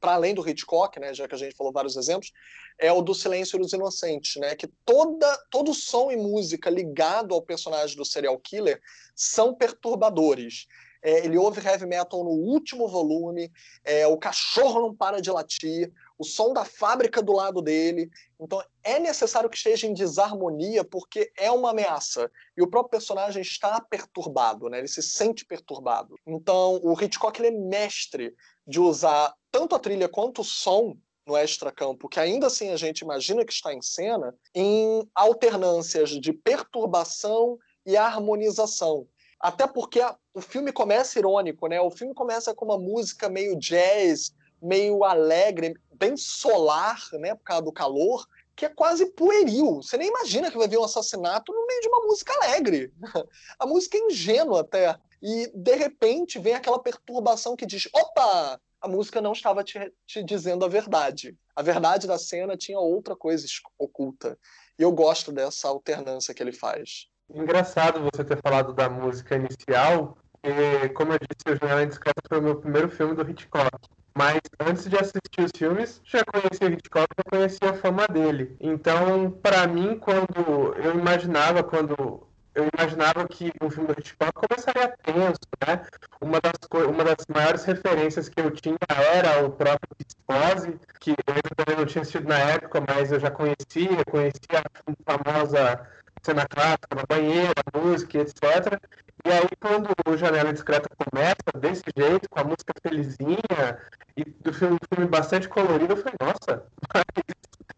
[0.00, 1.12] para além do Hitchcock, né?
[1.12, 2.32] Já que a gente falou vários exemplos,
[2.78, 4.54] é o do Silêncio dos Inocentes, né?
[4.54, 8.80] Que toda, todo som e música ligado ao personagem do serial killer
[9.12, 10.68] são perturbadores.
[11.02, 13.50] É, ele ouve heavy metal no último volume,
[13.84, 18.10] é, o cachorro não para de latir, o som da fábrica do lado dele.
[18.40, 22.30] Então é necessário que esteja em desarmonia porque é uma ameaça.
[22.56, 24.78] E o próprio personagem está perturbado, né?
[24.78, 26.16] ele se sente perturbado.
[26.26, 28.34] Então o Hitchcock ele é mestre
[28.66, 33.00] de usar tanto a trilha quanto o som no extracampo, que ainda assim a gente
[33.00, 39.06] imagina que está em cena, em alternâncias de perturbação e harmonização.
[39.40, 40.00] Até porque
[40.34, 41.80] o filme começa irônico, né?
[41.80, 47.62] O filme começa com uma música meio jazz, meio alegre, bem solar, né, por causa
[47.62, 49.82] do calor, que é quase pueril.
[49.82, 52.92] Você nem imagina que vai ver um assassinato no meio de uma música alegre.
[53.58, 54.96] A música é ingênua até.
[55.22, 60.22] E, de repente, vem aquela perturbação que diz: opa, a música não estava te, te
[60.22, 61.36] dizendo a verdade.
[61.54, 63.46] A verdade da cena tinha outra coisa
[63.78, 64.38] oculta.
[64.78, 67.08] E eu gosto dessa alternância que ele faz.
[67.34, 70.16] Engraçado você ter falado da música inicial,
[70.46, 73.76] porque, como eu disse, O Janela Indiscreta foi o meu primeiro filme do Hitchcock.
[74.16, 78.56] Mas antes de assistir os filmes, já conhecia Hitchcock, já conhecia a fama dele.
[78.60, 84.96] Então, para mim, quando eu imaginava, quando eu imaginava que o filme do Hitchcock começaria
[85.02, 85.84] tenso, né?
[86.20, 91.54] Uma das, uma das maiores referências que eu tinha era o próprio Psicose, que eu
[91.56, 95.86] também não tinha assistido na época, mas eu já conhecia, conhecia a famosa
[96.26, 98.80] cena clássica na banheira, música, etc.
[99.24, 103.80] E aí, quando o Janela Discreta começa desse jeito, com a música felizinha,
[104.16, 107.04] e do filme, filme bastante colorido, eu falei, nossa, mas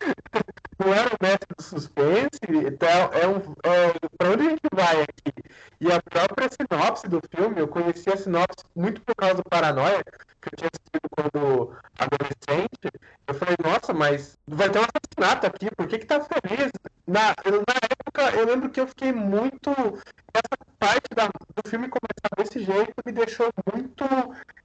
[0.78, 3.38] não era o mestre do suspense, então é um.
[3.64, 5.32] É, onde a gente vai aqui?
[5.80, 10.02] E a própria sinopse do filme, eu conheci a sinopse muito por causa do Paranoia,
[10.40, 12.92] que eu tinha assistido quando adolescente.
[13.26, 16.70] Eu falei, nossa, mas vai ter um assassinato aqui, por que que tá feliz?
[17.08, 19.70] Na, na época, eu lembro que eu fiquei muito.
[20.34, 24.04] Essa parte da, do filme começar desse jeito me deixou muito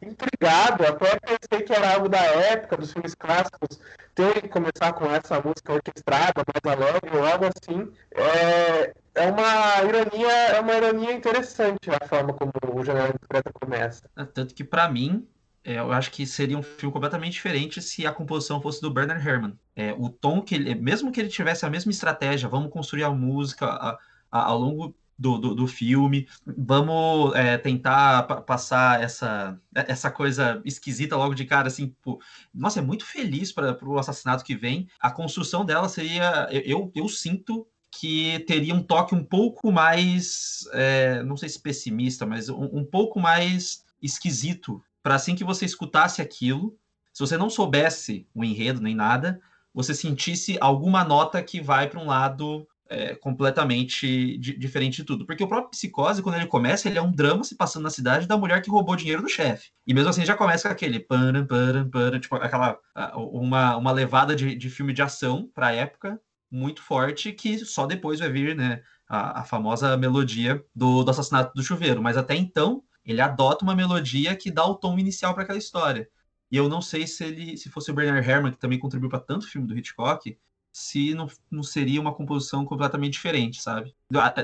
[0.01, 0.85] intrigado.
[0.85, 3.79] Até pensei que era algo da época, dos filmes clássicos,
[4.13, 7.89] ter que começar com essa música orquestrada, mais alegre, ou algo assim.
[8.11, 14.03] É, é uma ironia, é uma ironia interessante a forma como o Janela Discreta começa.
[14.17, 15.25] É, tanto que, para mim,
[15.63, 19.25] é, eu acho que seria um filme completamente diferente se a composição fosse do Bernard
[19.25, 19.57] Herrmann.
[19.75, 23.09] É, o tom que ele, mesmo que ele tivesse a mesma estratégia, vamos construir a
[23.09, 23.97] música a,
[24.29, 31.15] a, ao longo do, do, do filme, vamos é, tentar passar essa, essa coisa esquisita
[31.15, 32.19] logo de cara, assim, pô,
[32.53, 34.87] nossa, é muito feliz para o assassinato que vem.
[34.99, 41.23] A construção dela seria, eu, eu sinto que teria um toque um pouco mais, é,
[41.23, 46.21] não sei se pessimista, mas um, um pouco mais esquisito, para assim que você escutasse
[46.21, 46.75] aquilo,
[47.13, 49.39] se você não soubesse o enredo nem nada,
[49.73, 55.25] você sentisse alguma nota que vai para um lado é, completamente di diferente de tudo.
[55.25, 58.27] Porque o próprio Psicose, quando ele começa, ele é um drama se passando na cidade
[58.27, 59.71] da mulher que roubou dinheiro do chefe.
[59.85, 62.77] E mesmo assim já começa com aquele param, param, param, tipo aquela
[63.15, 66.19] uma, uma levada de, de filme de ação para a época
[66.51, 71.51] muito forte que só depois vai vir, né, a, a famosa melodia do, do assassinato
[71.55, 72.01] do chuveiro.
[72.01, 76.07] Mas até então ele adota uma melodia que dá o tom inicial para aquela história.
[76.51, 79.19] E eu não sei se ele, se fosse o Bernard Herrmann, que também contribuiu para
[79.19, 80.37] tanto filme do Hitchcock,
[80.71, 83.95] se não, não seria uma composição completamente diferente, sabe?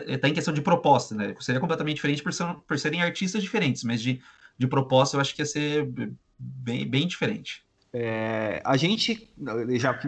[0.07, 1.36] Está em questão de proposta, né?
[1.39, 4.22] Seria completamente diferente por, ser, por serem artistas diferentes, mas de,
[4.57, 5.89] de proposta eu acho que ia ser
[6.38, 7.64] bem, bem diferente.
[7.91, 9.34] É, a gente,
[9.80, 9.99] já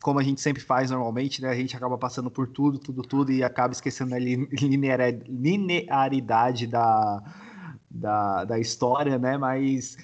[0.00, 1.48] como a gente sempre faz normalmente, né?
[1.48, 7.20] A gente acaba passando por tudo, tudo, tudo e acaba esquecendo a linearidade da,
[7.96, 9.36] da, da história, né?
[9.36, 9.96] Mas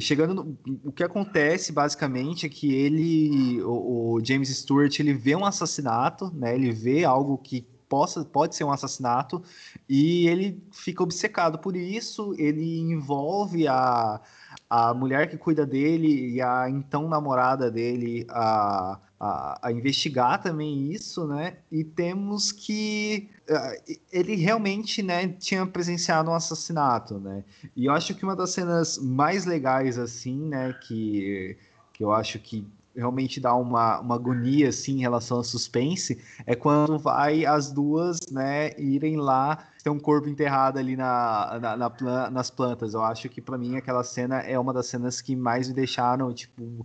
[0.00, 5.34] chegando no, o que acontece basicamente é que ele, o, o, James Stewart, ele vê
[5.34, 6.54] um assassinato, né?
[6.54, 9.42] Ele vê algo que possa pode ser um assassinato
[9.88, 12.34] e ele fica obcecado por isso.
[12.36, 14.20] Ele envolve a
[14.68, 20.92] a mulher que cuida dele e a então namorada dele a, a, a, investigar também
[20.92, 21.56] isso, né?
[21.72, 27.42] E temos que uh, ele realmente, né, tinha presenciado um assassinato, né?
[27.74, 31.56] E eu acho que uma das cenas mais legais assim, né, que
[31.92, 36.54] que eu acho que realmente dá uma, uma agonia assim em relação ao suspense é
[36.54, 42.30] quando vai as duas né irem lá ter um corpo enterrado ali na, na, na
[42.30, 42.92] nas plantas.
[42.92, 46.34] Eu acho que para mim aquela cena é uma das cenas que mais me deixaram
[46.34, 46.84] tipo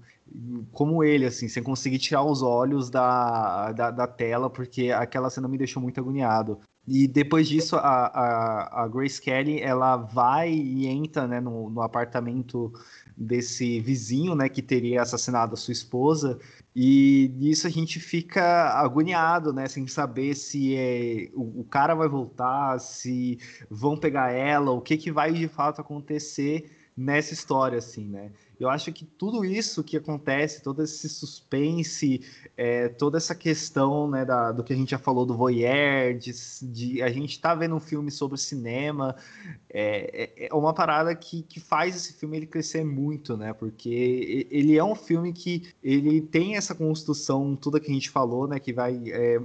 [0.71, 5.47] como ele assim sem conseguir tirar os olhos da, da, da tela porque aquela cena
[5.47, 6.59] me deixou muito agoniado.
[6.87, 11.81] E depois disso, a, a, a, Grace Kelly, ela vai e entra né, no, no,
[11.81, 12.73] apartamento
[13.21, 16.39] desse vizinho, né, que teria assassinado a sua esposa,
[16.75, 22.07] e nisso a gente fica agoniado, né, sem saber se é, o, o cara vai
[22.07, 23.37] voltar, se
[23.69, 28.31] vão pegar ela, o que, que vai de fato acontecer nessa história, assim, né?
[28.59, 32.21] Eu acho que tudo isso que acontece, todo esse suspense,
[32.55, 36.31] é, toda essa questão né, da, do que a gente já falou do voyeur, de,
[36.61, 39.15] de a gente tá vendo um filme sobre cinema,
[39.67, 43.51] é, é, é uma parada que, que faz esse filme ele crescer muito, né?
[43.51, 48.47] Porque ele é um filme que ele tem essa construção, tudo que a gente falou,
[48.47, 48.59] né?
[48.59, 49.39] Que vai é,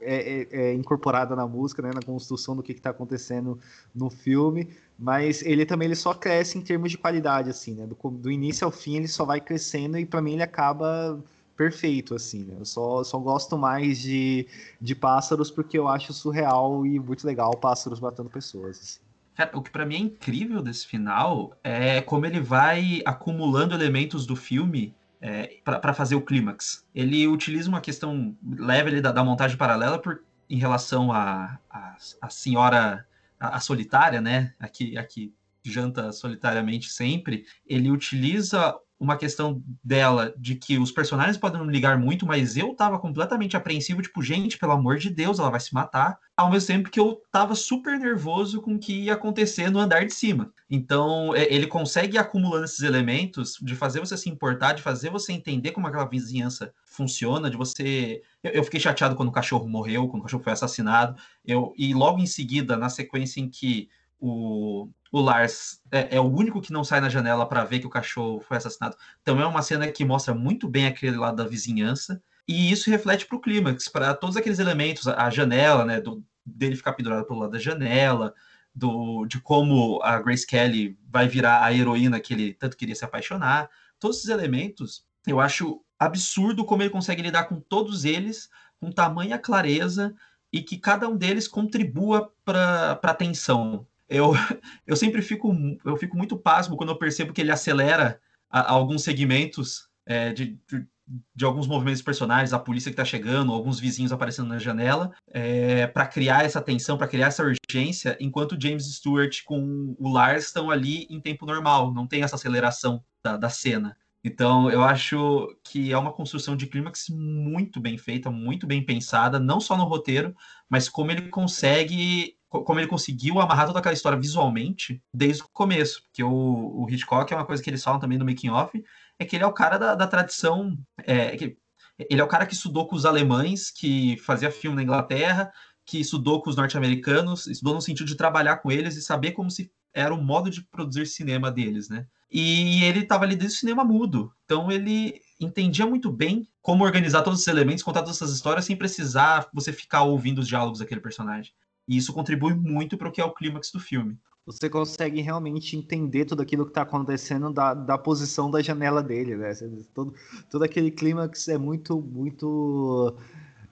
[0.00, 3.58] é, é, é, incorporada na música, né, na construção do que está acontecendo
[3.94, 4.68] no filme,
[4.98, 8.64] mas ele também ele só cresce em termos de qualidade, assim, né, do, do início
[8.64, 11.22] ao fim ele só vai crescendo e para mim ele acaba
[11.56, 12.54] perfeito, assim, né?
[12.60, 14.46] Eu só, só gosto mais de,
[14.80, 18.78] de pássaros porque eu acho surreal e muito legal pássaros matando pessoas.
[18.78, 19.00] Assim.
[19.34, 24.24] Cara, o que para mim é incrível desse final é como ele vai acumulando elementos
[24.24, 26.86] do filme é, para fazer o clímax.
[26.94, 31.96] Ele utiliza uma questão leve da, da montagem paralela por, em relação à a, a,
[32.22, 33.06] a, senhora
[33.38, 34.54] a, a, solitária, né?
[34.58, 37.44] Aqui, aqui janta solitariamente sempre.
[37.66, 42.74] Ele utiliza uma questão dela de que os personagens podem não ligar muito, mas eu
[42.74, 46.18] tava completamente apreensivo, tipo, gente, pelo amor de Deus, ela vai se matar.
[46.36, 50.04] Ao mesmo tempo que eu tava super nervoso com o que ia acontecer no andar
[50.04, 50.52] de cima.
[50.68, 55.10] Então, é, ele consegue ir acumulando esses elementos de fazer você se importar, de fazer
[55.10, 58.22] você entender como aquela vizinhança funciona, de você.
[58.42, 61.20] Eu, eu fiquei chateado quando o cachorro morreu, quando o cachorro foi assassinado.
[61.44, 61.72] Eu...
[61.76, 63.88] E logo em seguida, na sequência em que
[64.20, 67.86] o, o Lars é, é, o único que não sai na janela para ver que
[67.86, 68.96] o cachorro foi assassinado.
[69.22, 72.22] Então é uma cena que mostra muito bem aquele lado da vizinhança.
[72.46, 76.76] E isso reflete para o clímax, para todos aqueles elementos, a janela, né, do, dele
[76.76, 78.34] ficar pendurado pelo lado da janela,
[78.74, 83.04] do, de como a Grace Kelly vai virar a heroína que ele tanto queria se
[83.04, 83.68] apaixonar.
[83.98, 88.48] Todos esses elementos, eu acho absurdo como ele consegue lidar com todos eles
[88.80, 90.14] com tamanha clareza
[90.52, 94.32] e que cada um deles contribua para a tensão eu,
[94.86, 95.54] eu sempre fico,
[95.84, 100.32] eu fico muito pasmo quando eu percebo que ele acelera a, a alguns segmentos é,
[100.32, 100.86] de, de,
[101.34, 105.86] de, alguns movimentos personagens, a polícia que está chegando, alguns vizinhos aparecendo na janela, é,
[105.86, 110.70] para criar essa tensão, para criar essa urgência, enquanto James Stewart com o Lars estão
[110.70, 113.96] ali em tempo normal, não tem essa aceleração da, da cena.
[114.24, 119.38] Então, eu acho que é uma construção de clímax muito bem feita, muito bem pensada,
[119.38, 120.34] não só no roteiro,
[120.68, 126.02] mas como ele consegue como ele conseguiu amarrar toda aquela história visualmente desde o começo.
[126.04, 128.82] Porque o, o Hitchcock é uma coisa que eles falam também no making off,
[129.18, 130.76] é que ele é o cara da, da tradição.
[131.04, 131.56] É, que,
[131.98, 135.50] ele é o cara que estudou com os alemães, que fazia filme na Inglaterra,
[135.84, 139.50] que estudou com os norte-americanos, estudou no sentido de trabalhar com eles e saber como
[139.50, 142.06] se era o modo de produzir cinema deles, né?
[142.30, 144.32] E ele estava ali desde o cinema mudo.
[144.44, 148.76] Então ele entendia muito bem como organizar todos esses elementos, contar todas essas histórias sem
[148.76, 151.52] precisar você ficar ouvindo os diálogos daquele personagem.
[151.88, 154.16] E isso contribui muito para o que é o clímax do filme.
[154.44, 159.36] Você consegue realmente entender tudo aquilo que está acontecendo da, da posição da janela dele,
[159.36, 159.52] né?
[159.94, 160.14] Todo,
[160.50, 163.14] todo aquele clímax é muito, muito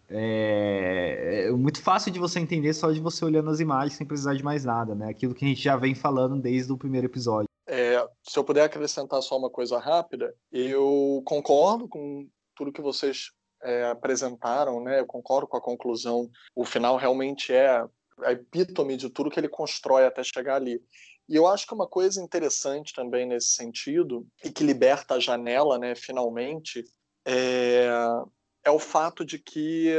[0.08, 4.34] é, é, muito fácil de você entender só de você olhando as imagens sem precisar
[4.34, 5.08] de mais nada, né?
[5.08, 7.48] Aquilo que a gente já vem falando desde o primeiro episódio.
[7.66, 13.30] É, se eu puder acrescentar só uma coisa rápida, eu concordo com tudo que vocês
[13.62, 15.00] é, apresentaram, né?
[15.00, 16.30] Eu concordo com a conclusão.
[16.54, 17.84] O final realmente é
[18.22, 20.82] a epítome de tudo que ele constrói até chegar ali.
[21.28, 25.78] E eu acho que uma coisa interessante também nesse sentido, e que liberta a janela,
[25.78, 26.84] né, finalmente,
[27.24, 27.88] é,
[28.64, 29.92] é o fato de que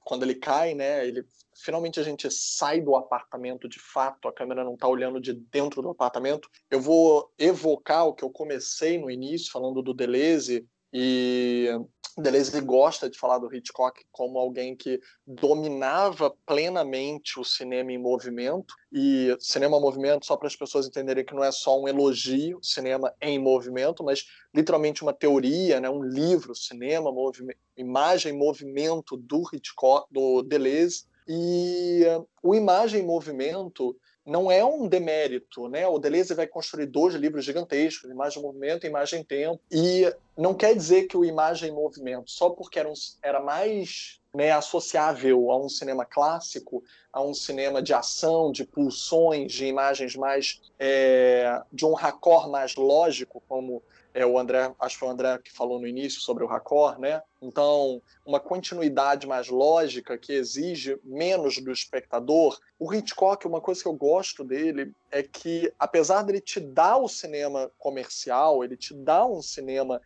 [0.00, 1.24] quando ele cai, né, ele
[1.56, 5.80] finalmente a gente sai do apartamento de fato, a câmera não está olhando de dentro
[5.80, 6.48] do apartamento.
[6.70, 10.66] Eu vou evocar o que eu comecei no início falando do Deleuze
[10.96, 11.68] e
[12.16, 18.72] Deleuze gosta de falar do Hitchcock como alguém que dominava plenamente o cinema em movimento.
[18.92, 22.60] E cinema em movimento, só para as pessoas entenderem que não é só um elogio,
[22.62, 24.24] cinema em movimento, mas
[24.54, 31.06] literalmente uma teoria, né, um livro, cinema, movimento, imagem em movimento do Hitchcock, do Deleuze.
[31.26, 32.04] E
[32.42, 33.96] o Imagem em Movimento
[34.26, 35.86] não é um demérito, né?
[35.86, 40.10] O Deleuze vai construir dois livros gigantescos, Imagem em Movimento e Imagem em Tempo, e
[40.36, 44.50] não quer dizer que o Imagem em Movimento, só porque era, um, era mais né,
[44.50, 50.60] associável a um cinema clássico, a um cinema de ação, de pulsões, de imagens mais
[50.78, 53.82] é, de um raccord mais lógico, como
[54.14, 57.00] é, o André, acho que foi o André que falou no início sobre o raccord,
[57.00, 57.20] né?
[57.42, 62.56] Então, uma continuidade mais lógica que exige menos do espectador.
[62.78, 67.08] O Hitchcock, uma coisa que eu gosto dele é que, apesar dele te dar o
[67.08, 70.00] cinema comercial, ele te dá um cinema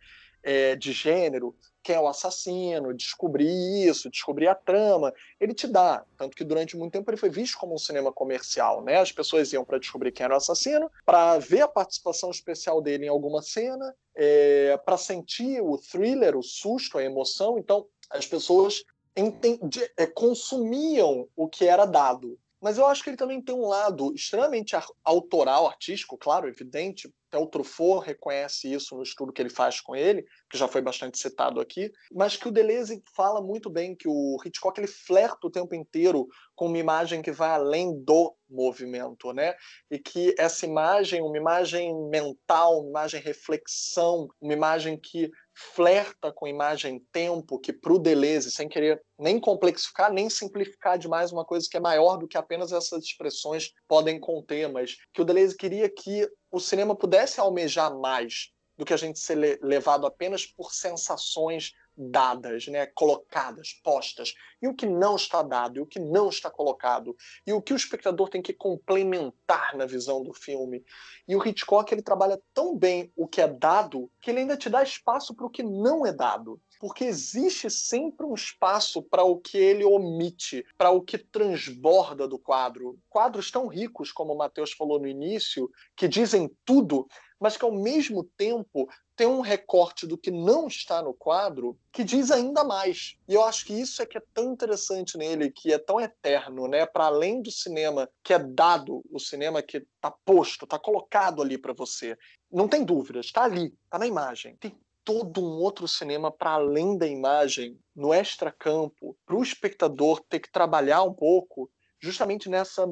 [0.49, 6.03] é, de gênero, quem é o assassino, descobrir isso, descobrir a trama, ele te dá.
[6.17, 8.97] Tanto que durante muito tempo ele foi visto como um cinema comercial, né?
[8.97, 13.05] As pessoas iam para descobrir quem era o assassino, para ver a participação especial dele
[13.05, 17.59] em alguma cena, é, para sentir o thriller, o susto, a emoção.
[17.59, 18.83] Então, as pessoas
[19.15, 22.39] entendi, é, consumiam o que era dado.
[22.59, 27.37] Mas eu acho que ele também tem um lado extremamente autoral, artístico, claro, evidente, até
[27.37, 31.19] o Truffaut reconhece isso no estudo que ele faz com ele, que já foi bastante
[31.19, 35.51] citado aqui, mas que o Deleuze fala muito bem que o Hitchcock ele flerta o
[35.51, 39.53] tempo inteiro com uma imagem que vai além do movimento, né?
[39.91, 45.29] E que essa imagem, uma imagem mental, uma imagem reflexão, uma imagem que
[45.73, 51.43] flerta com imagem-tempo, que para o Deleuze, sem querer nem complexificar, nem simplificar demais uma
[51.43, 55.57] coisa que é maior do que apenas essas expressões podem conter, mas que o Deleuze
[55.57, 60.73] queria que o cinema pudesse almejar mais do que a gente ser levado apenas por
[60.73, 66.29] sensações dadas, né, colocadas, postas, e o que não está dado, e o que não
[66.29, 70.83] está colocado, e o que o espectador tem que complementar na visão do filme.
[71.27, 74.69] E o Hitchcock ele trabalha tão bem o que é dado que ele ainda te
[74.69, 76.59] dá espaço para o que não é dado.
[76.79, 82.39] Porque existe sempre um espaço para o que ele omite, para o que transborda do
[82.39, 82.97] quadro.
[83.09, 87.05] Quadros tão ricos, como o Matheus falou no início, que dizem tudo,
[87.39, 88.87] mas que ao mesmo tempo
[89.19, 93.17] tem um recorte do que não está no quadro que diz ainda mais.
[93.27, 96.69] E eu acho que isso é que é tão interessante nele, que é tão eterno,
[96.69, 96.85] né?
[96.85, 101.57] Para além do cinema que é dado, o cinema que está posto, está colocado ali
[101.57, 102.17] para você.
[102.49, 104.55] Não tem dúvidas, está ali, está na imagem.
[104.55, 110.39] Tem todo um outro cinema para além da imagem, no extracampo, para o espectador ter
[110.39, 112.87] que trabalhar um pouco, justamente nessa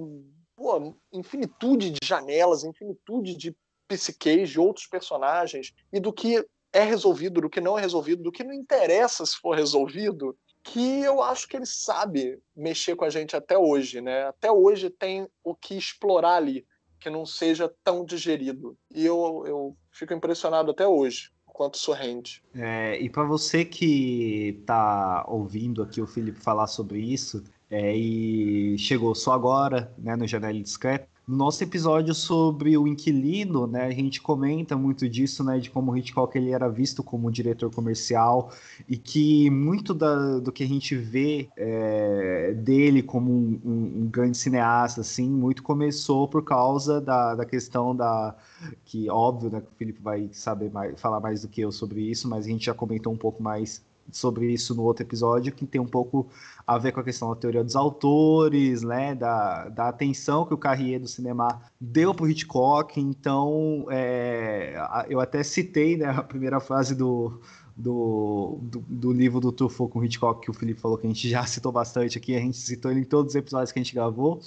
[0.57, 3.55] pô, infinitude de janelas, infinitude de
[3.87, 8.31] psiqueis de outros personagens e do que é resolvido, do que não é resolvido, do
[8.31, 13.09] que não interessa se for resolvido, que eu acho que ele sabe mexer com a
[13.09, 14.23] gente até hoje, né?
[14.27, 16.65] Até hoje tem o que explorar ali,
[16.99, 18.77] que não seja tão digerido.
[18.93, 22.43] E eu, eu fico impressionado até hoje quanto isso rende.
[22.53, 28.77] É, e para você que está ouvindo aqui o Felipe falar sobre isso é, e
[28.77, 33.91] chegou só agora né, no Janela Discreta, no nosso episódio sobre o inquilino, né, a
[33.91, 38.49] gente comenta muito disso, né, de como o Hitchcock ele era visto como diretor comercial
[38.87, 44.09] e que muito da, do que a gente vê é, dele como um, um, um,
[44.09, 48.33] grande cineasta, assim, muito começou por causa da, da questão da
[48.85, 52.01] que óbvio, né, que o Felipe vai saber mais, falar mais do que eu sobre
[52.09, 55.65] isso, mas a gente já comentou um pouco mais sobre isso no outro episódio, que
[55.65, 56.27] tem um pouco
[56.65, 60.57] a ver com a questão da teoria dos autores, né, da, da atenção que o
[60.57, 62.99] Carrier do cinema deu para Hitchcock.
[62.99, 64.75] Então, é,
[65.09, 67.39] eu até citei né, a primeira frase do,
[67.77, 71.29] do, do, do, livro do Truffaut com Hitchcock, que o Felipe falou que a gente
[71.29, 73.93] já citou bastante aqui, a gente citou ele em todos os episódios que a gente
[73.93, 74.41] gravou,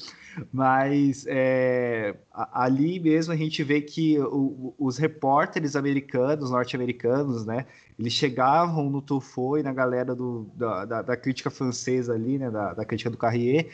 [0.52, 7.66] mas é, ali mesmo a gente vê que o, os repórteres americanos, norte-americanos, né,
[8.00, 12.50] eles chegavam no Truffaut e na galera do, da, da, da, crítica francesa ali, né,
[12.50, 13.68] da, da crítica do Carrier,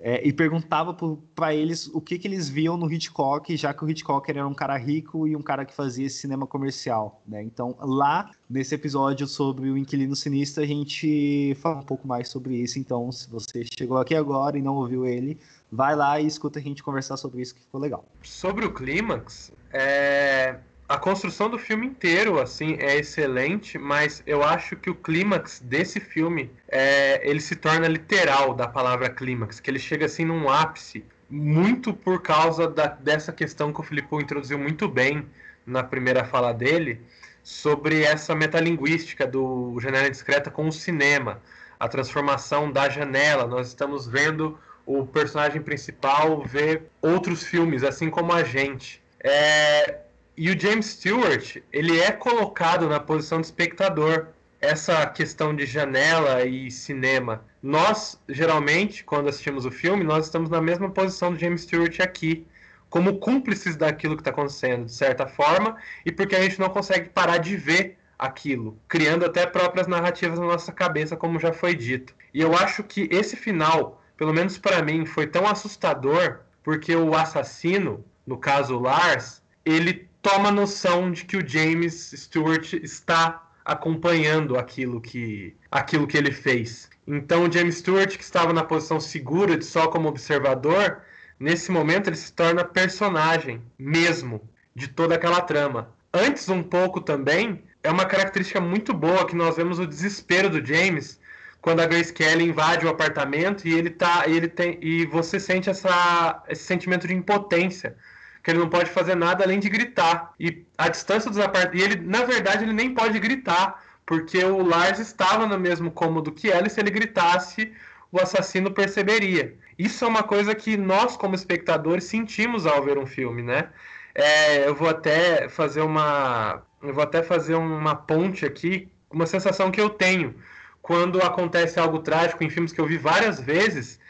[0.00, 0.96] é, e perguntava
[1.34, 4.54] para eles o que, que eles viam no Hitchcock, já que o Hitchcock era um
[4.54, 7.42] cara rico e um cara que fazia cinema comercial, né?
[7.42, 12.54] Então, lá nesse episódio sobre o Inquilino Sinistro, a gente fala um pouco mais sobre
[12.54, 12.78] isso.
[12.78, 15.40] Então, se você chegou aqui agora e não ouviu ele,
[15.72, 18.04] vai lá e escuta a gente conversar sobre isso, que ficou legal.
[18.22, 20.60] Sobre o clímax, é
[20.92, 25.98] a construção do filme inteiro assim é excelente, mas eu acho que o clímax desse
[25.98, 31.02] filme é, ele se torna literal da palavra clímax, que ele chega assim num ápice,
[31.30, 35.26] muito por causa da, dessa questão que o Filippo introduziu muito bem
[35.64, 37.00] na primeira fala dele,
[37.42, 41.40] sobre essa metalinguística do Janela Discreta com o cinema,
[41.80, 43.46] a transformação da janela.
[43.46, 49.02] Nós estamos vendo o personagem principal ver outros filmes, assim como a gente.
[49.24, 50.02] É,
[50.36, 54.28] e o James Stewart, ele é colocado na posição de espectador.
[54.60, 57.44] Essa questão de janela e cinema.
[57.60, 62.46] Nós, geralmente, quando assistimos o filme, nós estamos na mesma posição do James Stewart aqui,
[62.88, 65.76] como cúmplices daquilo que está acontecendo, de certa forma,
[66.06, 70.46] e porque a gente não consegue parar de ver aquilo, criando até próprias narrativas na
[70.46, 72.14] nossa cabeça, como já foi dito.
[72.32, 77.16] E eu acho que esse final, pelo menos para mim, foi tão assustador, porque o
[77.16, 85.00] assassino, no caso Lars, ele toma noção de que o James Stewart está acompanhando aquilo
[85.00, 86.88] que, aquilo que ele fez.
[87.06, 91.02] Então, o James Stewart, que estava na posição segura de só como observador,
[91.38, 94.40] nesse momento ele se torna personagem mesmo
[94.74, 95.92] de toda aquela trama.
[96.14, 100.64] Antes, um pouco também, é uma característica muito boa que nós vemos o desespero do
[100.64, 101.20] James
[101.60, 105.70] quando a Grace Kelly invade o apartamento e ele tá, ele tem, e você sente
[105.70, 107.96] essa, esse sentimento de impotência
[108.42, 110.34] que ele não pode fazer nada além de gritar.
[110.38, 111.80] E a distância dos apartamentos.
[111.80, 116.32] E ele, na verdade, ele nem pode gritar, porque o Lars estava no mesmo cômodo
[116.32, 117.72] que ela, e se ele gritasse,
[118.10, 119.54] o assassino perceberia.
[119.78, 123.68] Isso é uma coisa que nós, como espectadores, sentimos ao ver um filme, né?
[124.14, 126.62] É, eu vou até fazer uma.
[126.82, 130.34] Eu vou até fazer uma ponte aqui, uma sensação que eu tenho
[130.82, 134.00] quando acontece algo trágico em filmes que eu vi várias vezes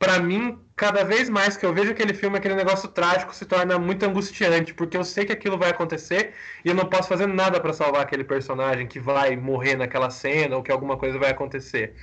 [0.00, 3.78] para mim, cada vez mais que eu vejo aquele filme, aquele negócio trágico se torna
[3.78, 6.32] muito angustiante, porque eu sei que aquilo vai acontecer
[6.64, 10.56] e eu não posso fazer nada para salvar aquele personagem que vai morrer naquela cena
[10.56, 11.94] ou que alguma coisa vai acontecer.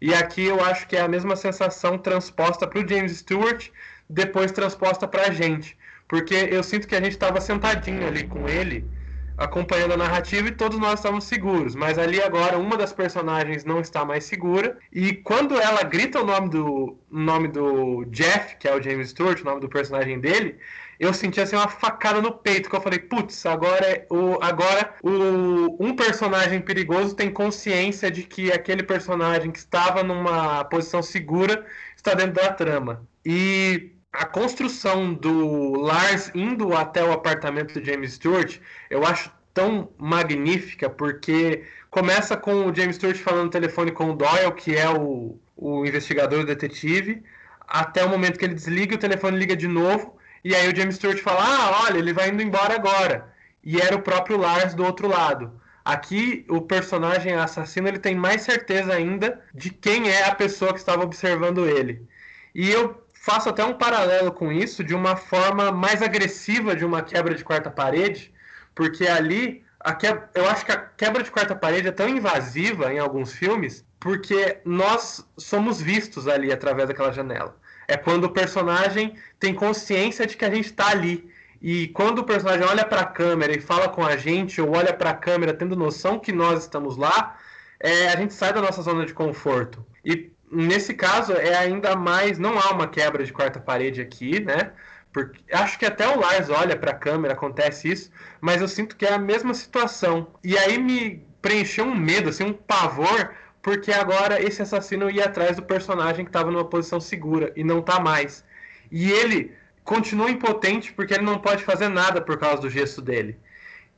[0.00, 3.68] E aqui eu acho que é a mesma sensação transposta para o James Stewart,
[4.08, 5.76] depois transposta para a gente,
[6.06, 8.88] porque eu sinto que a gente estava sentadinho ali com ele
[9.36, 11.74] acompanhando a narrativa e todos nós estávamos seguros.
[11.74, 16.24] Mas ali agora uma das personagens não está mais segura e quando ela grita o
[16.24, 20.58] nome do nome do Jeff, que é o James Stewart, o nome do personagem dele,
[20.98, 24.94] eu senti assim uma facada no peito que eu falei, putz, agora é o agora
[25.02, 31.66] o um personagem perigoso tem consciência de que aquele personagem que estava numa posição segura
[31.96, 33.06] está dentro da trama.
[33.24, 38.58] E a construção do Lars indo até o apartamento do James Stewart,
[38.88, 44.16] eu acho tão magnífica, porque começa com o James Stewart falando no telefone com o
[44.16, 47.24] Doyle, que é o, o investigador, o detetive,
[47.66, 50.94] até o momento que ele desliga, o telefone liga de novo, e aí o James
[50.94, 53.34] Stewart fala, ah, olha, ele vai indo embora agora.
[53.64, 55.60] E era o próprio Lars do outro lado.
[55.84, 60.78] Aqui, o personagem assassino ele tem mais certeza ainda de quem é a pessoa que
[60.78, 62.06] estava observando ele.
[62.54, 67.02] E eu faço até um paralelo com isso de uma forma mais agressiva de uma
[67.02, 68.32] quebra de quarta parede,
[68.74, 69.64] porque ali
[69.98, 70.06] que...
[70.34, 74.58] eu acho que a quebra de quarta parede é tão invasiva em alguns filmes porque
[74.66, 77.56] nós somos vistos ali através daquela janela.
[77.88, 81.26] É quando o personagem tem consciência de que a gente está ali.
[81.62, 84.92] E quando o personagem olha para a câmera e fala com a gente, ou olha
[84.92, 87.38] para a câmera tendo noção que nós estamos lá,
[87.80, 89.82] é, a gente sai da nossa zona de conforto.
[90.04, 92.38] E nesse caso é ainda mais.
[92.38, 94.72] Não há uma quebra de quarta parede aqui, né?
[95.12, 98.10] Porque, acho que até o Lars olha para a câmera, acontece isso,
[98.40, 100.26] mas eu sinto que é a mesma situação.
[100.42, 103.32] E aí me preencheu um medo, assim, um pavor,
[103.62, 107.80] porque agora esse assassino ia atrás do personagem que estava numa posição segura e não
[107.80, 108.44] tá mais.
[108.90, 109.52] E ele
[109.84, 113.38] continua impotente porque ele não pode fazer nada por causa do gesto dele.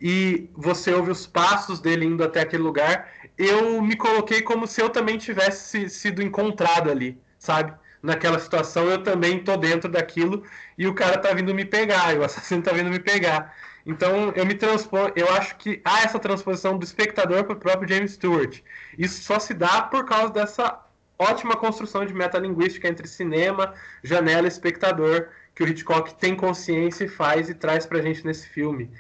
[0.01, 3.09] E você ouve os passos dele indo até aquele lugar
[3.39, 7.75] eu me coloquei como se eu também tivesse sido encontrado ali, sabe?
[8.03, 10.45] Naquela situação eu também tô dentro daquilo
[10.79, 13.55] e o cara tá vindo me pegar, e o assassino tá vindo me pegar.
[13.85, 17.89] Então eu me transponho, eu acho que há essa transposição do espectador para o próprio
[17.89, 18.61] James Stewart.
[18.99, 20.81] Isso só se dá por causa dessa
[21.19, 27.09] ótima construção de metalinguística entre cinema, janela e espectador que o Hitchcock tem consciência e
[27.09, 28.91] faz e traz pra gente nesse filme.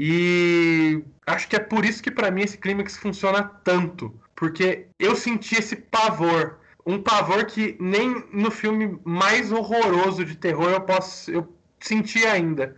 [0.00, 5.16] E acho que é por isso que para mim esse clímax funciona tanto, porque eu
[5.16, 11.28] senti esse pavor, um pavor que nem no filme mais horroroso de terror eu posso
[11.32, 12.76] eu senti ainda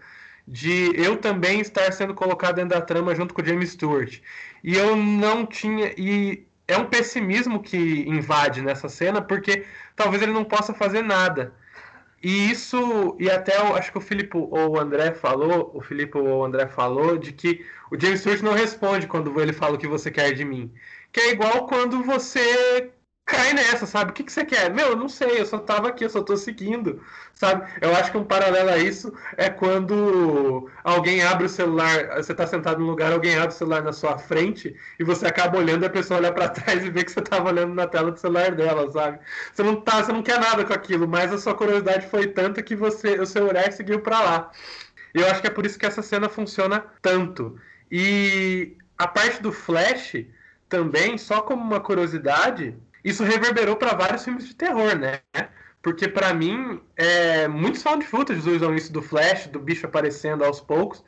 [0.49, 4.21] de eu também estar sendo colocado dentro da trama junto com o James Stewart.
[4.65, 7.77] E eu não tinha e é um pessimismo que
[8.09, 11.53] invade nessa cena, porque talvez ele não possa fazer nada.
[12.23, 16.19] E isso, e até eu acho que o Filipe ou o André falou, o Filipe
[16.19, 19.79] ou o André falou, de que o James Stewart não responde quando ele fala o
[19.79, 20.73] que você quer de mim.
[21.13, 22.93] Que é igual quando você
[23.31, 24.11] cai nessa, sabe?
[24.11, 24.73] O que, que você quer?
[24.73, 27.01] Meu, eu não sei, eu só tava aqui, eu só tô seguindo,
[27.33, 27.71] sabe?
[27.81, 32.47] Eu acho que um paralelo a isso é quando alguém abre o celular, você tá
[32.47, 35.87] sentado num lugar, alguém abre o celular na sua frente e você acaba olhando e
[35.87, 38.55] a pessoa olha para trás e vê que você tava olhando na tela do celular
[38.55, 39.21] dela, sabe?
[39.53, 42.63] Você não tá, você não quer nada com aquilo, mas a sua curiosidade foi tanta
[42.63, 44.51] que você, o seu olhar seguiu para lá.
[45.15, 47.59] E eu acho que é por isso que essa cena funciona tanto.
[47.91, 50.25] E a parte do Flash
[50.69, 55.21] também, só como uma curiosidade, isso reverberou para vários filmes de terror, né?
[55.83, 60.61] Porque para mim, é, muitos found footage usam isso do Flash, do bicho aparecendo aos
[60.61, 61.03] poucos.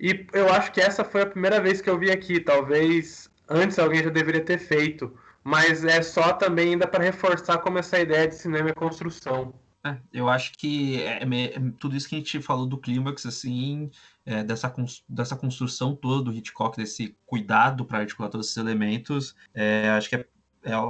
[0.00, 2.40] E eu acho que essa foi a primeira vez que eu vi aqui.
[2.40, 5.12] Talvez antes alguém já deveria ter feito.
[5.42, 9.52] Mas é só também ainda para reforçar como essa ideia de cinema é construção.
[9.86, 13.90] É, eu acho que é, é, tudo isso que a gente falou do clímax, assim,
[14.24, 14.74] é, dessa,
[15.06, 20.16] dessa construção toda do Hitchcock, desse cuidado para articular todos esses elementos, é, acho que
[20.16, 20.26] é é,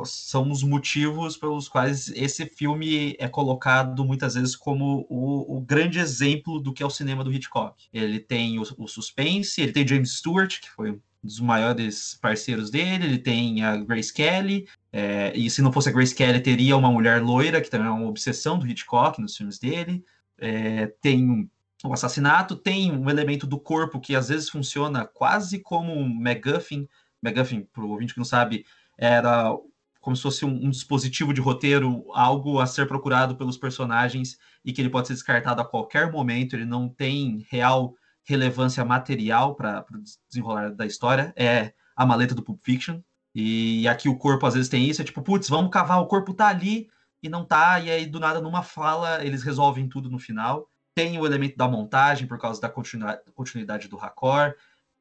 [0.04, 5.98] são os motivos pelos quais esse filme é colocado muitas vezes como o, o grande
[5.98, 7.88] exemplo do que é o cinema do Hitchcock.
[7.92, 12.70] Ele tem o, o, suspense, ele tem James Stewart, que foi um dos maiores parceiros
[12.70, 16.76] dele, ele tem a Grace Kelly, é, e se não fosse a Grace Kelly, teria
[16.76, 20.04] uma mulher loira, que também é uma obsessão do Hitchcock nos filmes dele.
[20.38, 21.50] É, tem
[21.84, 26.88] o assassinato, tem um elemento do corpo que às vezes funciona quase como um MacGuffin.
[27.20, 28.64] MacGuffin, para o ouvinte que não sabe,
[28.98, 29.56] era
[30.00, 34.70] como se fosse um, um, dispositivo de roteiro, algo a ser procurado pelos personagens e
[34.70, 39.84] que ele pode ser descartado a qualquer momento, ele não tem real relevância material para
[39.90, 41.32] o desenrolar da história.
[41.36, 43.00] É a maleta do Pulp Fiction.
[43.34, 46.32] E aqui o corpo às vezes tem isso, é tipo, putz, vamos cavar, o corpo
[46.34, 46.88] tá ali
[47.22, 50.68] e não tá, e aí do nada numa fala eles resolvem tudo no final.
[50.94, 54.54] Tem o elemento da montagem por causa da continuidade do raccord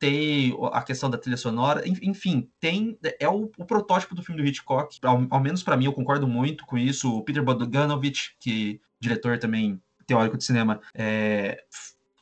[0.03, 4.45] tem a questão da trilha sonora, enfim, tem é o, o protótipo do filme do
[4.45, 7.09] Hitchcock, ao, ao menos para mim, eu concordo muito com isso.
[7.09, 11.63] O Peter Bogdanovich, que diretor também teórico de cinema, é,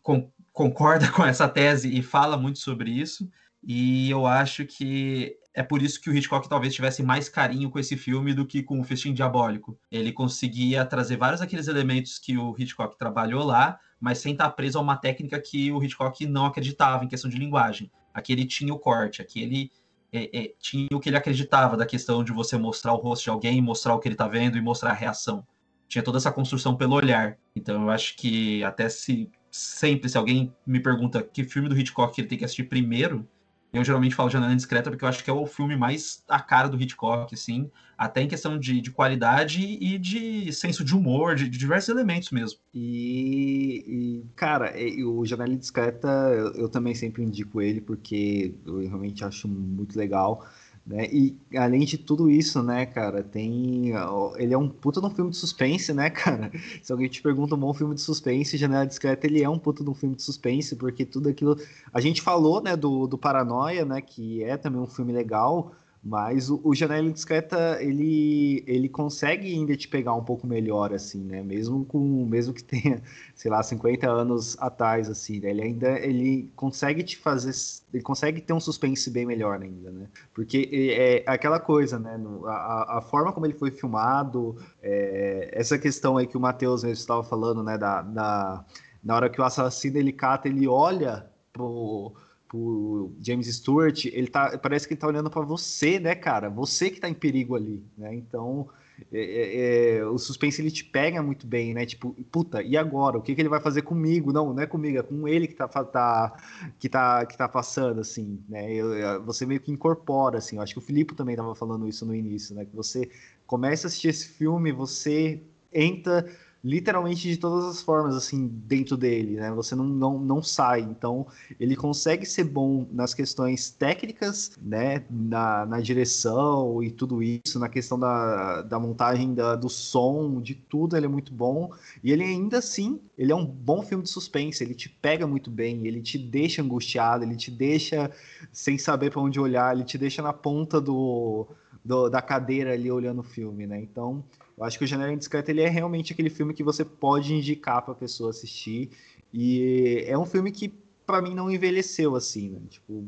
[0.03, 3.27] com, concorda com essa tese e fala muito sobre isso.
[3.63, 7.77] E eu acho que é por isso que o Hitchcock talvez tivesse mais carinho com
[7.77, 9.77] esse filme do que com o Festim Diabólico.
[9.91, 14.77] Ele conseguia trazer vários daqueles elementos que o Hitchcock trabalhou lá, mas sem estar preso
[14.77, 17.91] a uma técnica que o Hitchcock não acreditava em questão de linguagem.
[18.13, 19.71] Aqui ele tinha o corte, aqui ele
[20.11, 23.29] é, é, tinha o que ele acreditava da questão de você mostrar o rosto de
[23.29, 25.45] alguém, mostrar o que ele está vendo e mostrar a reação.
[25.87, 27.37] Tinha toda essa construção pelo olhar.
[27.55, 32.19] Então eu acho que até se sempre se alguém me pergunta que filme do Hitchcock
[32.19, 33.27] ele tem que assistir primeiro,
[33.73, 36.67] eu geralmente falo Janela Indiscreta porque eu acho que é o filme mais a cara
[36.67, 41.47] do Hitchcock, assim, até em questão de, de qualidade e de senso de humor, de,
[41.47, 42.59] de diversos elementos mesmo.
[42.73, 44.73] E, e cara,
[45.05, 50.45] o Janela Indiscreta eu, eu, também sempre indico ele porque eu realmente acho muito legal.
[50.85, 51.07] Né?
[51.11, 53.91] E além de tudo isso, né, cara, tem.
[54.37, 56.51] Ele é um puta de um filme de suspense, né, cara?
[56.81, 59.83] Se alguém te pergunta um bom filme de suspense, Janela Discreta, ele é um puta
[59.83, 61.57] de um filme de suspense, porque tudo aquilo.
[61.93, 65.71] A gente falou, né, do, do Paranoia, né, que é também um filme legal,
[66.03, 71.23] mas o, o Janela Indiscreta, ele, ele consegue ainda te pegar um pouco melhor, assim,
[71.23, 71.43] né?
[71.43, 72.99] Mesmo com mesmo que tenha,
[73.35, 75.51] sei lá, 50 anos atrás, assim, né?
[75.51, 77.51] Ele ainda ele consegue te fazer,
[77.93, 80.07] ele consegue ter um suspense bem melhor ainda, né?
[80.33, 82.19] Porque é, aquela coisa, né?
[82.47, 86.99] A, a forma como ele foi filmado, é, essa questão aí que o Matheus mesmo
[86.99, 87.77] estava falando, né?
[87.77, 88.65] Da, da,
[89.03, 92.15] na hora que o assassino ele cata, ele olha pro
[92.51, 96.49] pro James Stewart, ele tá, parece que ele tá olhando para você, né, cara?
[96.49, 98.13] Você que tá em perigo ali, né?
[98.13, 98.67] Então,
[99.09, 101.85] é, é, é, o suspense ele te pega muito bem, né?
[101.85, 103.17] Tipo, puta, e agora?
[103.17, 104.33] O que, que ele vai fazer comigo?
[104.33, 106.35] Não, não é comigo, é com ele que tá, tá,
[106.77, 108.69] que tá, que tá passando, assim, né?
[108.73, 110.57] Eu, você meio que incorpora, assim.
[110.57, 112.65] Eu acho que o Filipe também tava falando isso no início, né?
[112.65, 113.09] Que você
[113.47, 115.41] começa a assistir esse filme, você
[115.73, 116.25] entra
[116.63, 119.51] literalmente de todas as formas, assim, dentro dele, né?
[119.51, 120.81] Você não, não, não sai.
[120.81, 121.25] Então,
[121.59, 125.03] ele consegue ser bom nas questões técnicas, né?
[125.09, 130.53] Na, na direção e tudo isso, na questão da, da montagem da, do som, de
[130.53, 131.71] tudo, ele é muito bom.
[132.03, 135.49] E ele ainda assim, ele é um bom filme de suspense, ele te pega muito
[135.49, 138.11] bem, ele te deixa angustiado, ele te deixa
[138.51, 141.47] sem saber para onde olhar, ele te deixa na ponta do,
[141.83, 143.79] do, da cadeira ali olhando o filme, né?
[143.81, 144.23] Então,
[144.61, 147.81] eu acho que o Janela Indiscreta ele é realmente aquele filme que você pode indicar
[147.81, 148.91] para a pessoa assistir.
[149.33, 150.71] E é um filme que,
[151.03, 152.61] para mim, não envelheceu assim, né?
[152.69, 153.03] Tipo,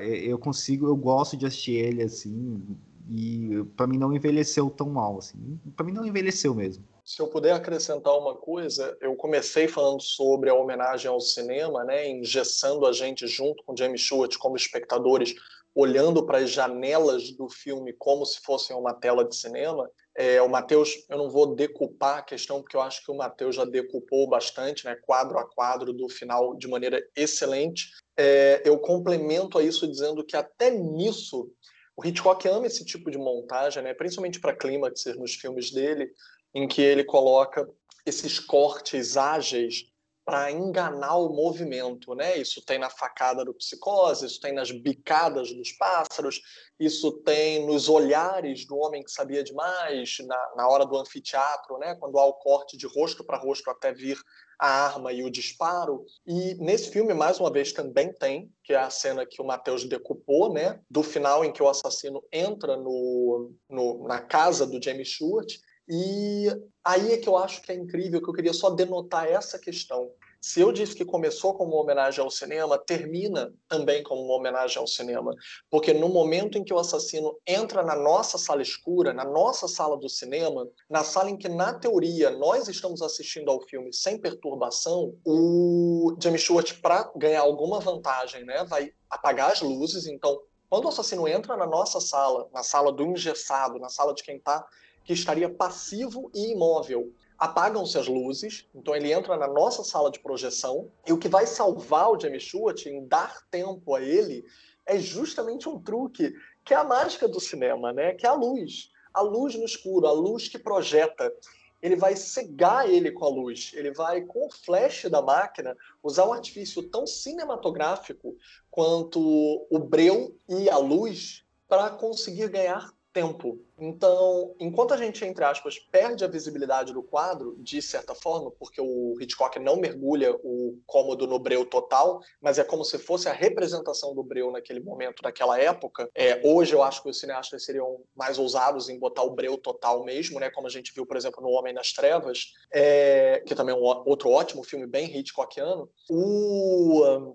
[0.00, 2.62] eu consigo, eu gosto de assistir ele assim.
[3.10, 5.58] E para mim não envelheceu tão mal assim.
[5.74, 6.84] Para mim não envelheceu mesmo.
[7.04, 12.08] Se eu puder acrescentar uma coisa, eu comecei falando sobre a homenagem ao cinema, né,
[12.08, 15.34] engessando a gente junto com James Stewart como espectadores,
[15.74, 19.90] olhando para as janelas do filme como se fossem uma tela de cinema.
[20.22, 23.56] É, o Matheus, eu não vou decupar a questão, porque eu acho que o Matheus
[23.56, 27.88] já decupou bastante, né, quadro a quadro do final, de maneira excelente.
[28.18, 31.50] É, eu complemento a isso dizendo que até nisso,
[31.96, 36.12] o Hitchcock ama esse tipo de montagem, né, principalmente para clímaxes nos filmes dele,
[36.54, 37.66] em que ele coloca
[38.04, 39.86] esses cortes ágeis
[40.24, 42.36] para enganar o movimento, né?
[42.36, 46.40] Isso tem na facada do psicose, isso tem nas bicadas dos pássaros,
[46.78, 51.94] isso tem nos olhares do homem que sabia demais, na, na hora do anfiteatro, né?
[51.96, 54.18] Quando há o corte de rosto para rosto até vir
[54.58, 56.04] a arma e o disparo.
[56.26, 59.84] E nesse filme, mais uma vez, também tem, que é a cena que o Matheus
[59.84, 60.80] decupou, né?
[60.88, 65.50] Do final em que o assassino entra no, no na casa do James Stewart
[65.90, 66.46] e
[66.84, 70.08] aí é que eu acho que é incrível, que eu queria só denotar essa questão.
[70.40, 74.78] Se eu disse que começou como uma homenagem ao cinema, termina também como uma homenagem
[74.78, 75.34] ao cinema.
[75.68, 79.98] Porque no momento em que o assassino entra na nossa sala escura, na nossa sala
[79.98, 85.14] do cinema, na sala em que, na teoria, nós estamos assistindo ao filme sem perturbação,
[85.26, 90.06] o James Stewart, para ganhar alguma vantagem, né, vai apagar as luzes.
[90.06, 90.40] Então,
[90.70, 94.36] quando o assassino entra na nossa sala, na sala do engessado, na sala de quem
[94.36, 94.64] está
[95.10, 97.12] que estaria passivo e imóvel.
[97.36, 101.48] Apagam-se as luzes, então ele entra na nossa sala de projeção, e o que vai
[101.48, 104.44] salvar o James Stewart em dar tempo a ele
[104.86, 106.32] é justamente um truque,
[106.64, 108.14] que é a mágica do cinema, né?
[108.14, 108.92] que é a luz.
[109.12, 111.34] A luz no escuro, a luz que projeta.
[111.82, 116.24] Ele vai cegar ele com a luz, ele vai, com o flash da máquina, usar
[116.28, 118.36] um artifício tão cinematográfico
[118.70, 123.58] quanto o breu e a luz para conseguir ganhar tempo.
[123.78, 128.80] Então, enquanto a gente, entre aspas, perde a visibilidade do quadro, de certa forma, porque
[128.80, 133.32] o Hitchcock não mergulha o cômodo no breu total, mas é como se fosse a
[133.32, 136.08] representação do breu naquele momento, naquela época.
[136.14, 140.04] É, hoje eu acho que os cineastas seriam mais ousados em botar o breu total
[140.04, 143.74] mesmo, né, como a gente viu, por exemplo, no Homem nas Trevas, é, que também
[143.74, 145.90] é um outro ótimo filme, bem Hitchcockiano.
[146.08, 147.34] O,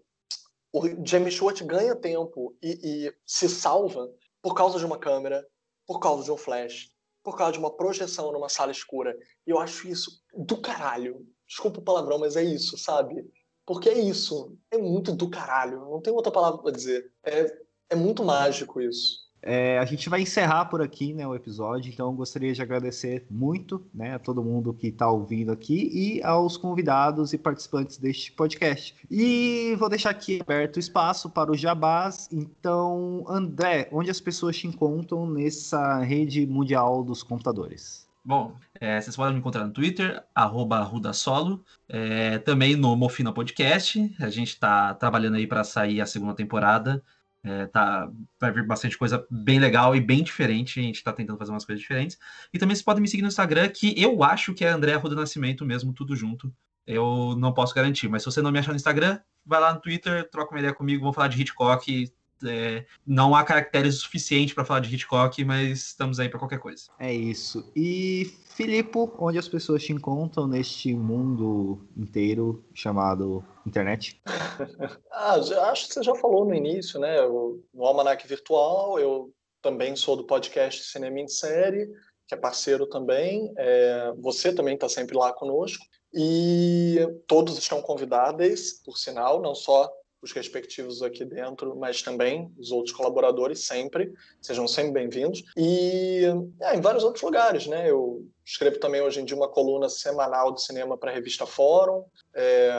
[0.72, 4.08] o James Stewart ganha tempo e, e se salva
[4.46, 5.44] por causa de uma câmera,
[5.88, 6.92] por causa de um flash,
[7.24, 9.18] por causa de uma projeção numa sala escura.
[9.46, 11.26] E eu acho isso do caralho.
[11.48, 13.24] Desculpa o palavrão, mas é isso, sabe?
[13.66, 14.58] Porque é isso.
[14.72, 15.80] É muito do caralho.
[15.80, 17.12] Não tem outra palavra para dizer.
[17.24, 17.46] É,
[17.90, 19.25] é muito mágico isso.
[19.48, 23.86] É, a gente vai encerrar por aqui né, o episódio, então gostaria de agradecer muito
[23.94, 28.96] né, a todo mundo que está ouvindo aqui e aos convidados e participantes deste podcast.
[29.10, 32.28] E vou deixar aqui aberto o espaço para o Jabás.
[32.32, 38.06] Então, André, onde as pessoas te encontram nessa rede mundial dos computadores?
[38.24, 44.12] Bom, é, vocês podem me encontrar no Twitter, arroba Rudasolo, é, também no Mofina Podcast.
[44.20, 47.04] A gente está trabalhando aí para sair a segunda temporada.
[47.48, 48.10] É, tá,
[48.40, 50.80] vai vir bastante coisa bem legal e bem diferente.
[50.80, 52.18] A gente está tentando fazer umas coisas diferentes.
[52.52, 55.16] E também vocês podem me seguir no Instagram, que eu acho que é André Arruda
[55.16, 56.52] Nascimento mesmo, tudo junto.
[56.88, 59.80] Eu não posso garantir, mas se você não me achar no Instagram, vai lá no
[59.80, 62.12] Twitter, troca uma ideia comigo, vamos falar de Hitchcock.
[62.44, 66.84] É, não há caracteres suficientes para falar de Hitchcock, mas estamos aí para qualquer coisa.
[67.00, 67.72] É isso.
[67.76, 74.22] E Filipe, onde as pessoas te encontram neste mundo inteiro chamado internet?
[75.12, 75.36] ah,
[75.72, 77.22] acho que você já falou no início, né?
[77.22, 81.88] O, no Almanac Virtual, eu também sou do podcast Cinema em Série,
[82.28, 83.54] que é parceiro também.
[83.58, 85.84] É, você também está sempre lá conosco.
[86.14, 86.98] E
[87.28, 89.92] todos estão convidados, por sinal, não só
[90.26, 94.12] os respectivos aqui dentro, mas também os outros colaboradores sempre,
[94.42, 95.44] sejam sempre bem-vindos.
[95.56, 96.24] E
[96.60, 97.90] é, em vários outros lugares, né?
[97.90, 102.04] Eu escrevo também hoje em dia uma coluna semanal de cinema para a revista Fórum,
[102.34, 102.72] é,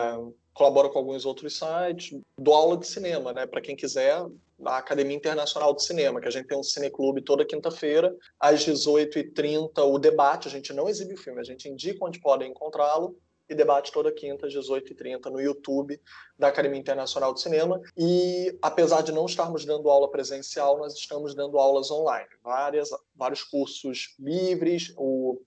[0.52, 3.46] colaboro com alguns outros sites, dou aula de cinema, né?
[3.46, 4.26] Para quem quiser,
[4.58, 9.84] da Academia Internacional de Cinema, que a gente tem um cineclube toda quinta-feira, às 18h30,
[9.84, 13.16] o debate, a gente não exibe o filme, a gente indica onde podem encontrá-lo,
[13.48, 16.00] e debate toda quinta às 18h30 no YouTube
[16.38, 17.80] da Academia Internacional de Cinema.
[17.96, 22.28] E apesar de não estarmos dando aula presencial, nós estamos dando aulas online.
[22.42, 25.40] Várias, vários cursos livres, o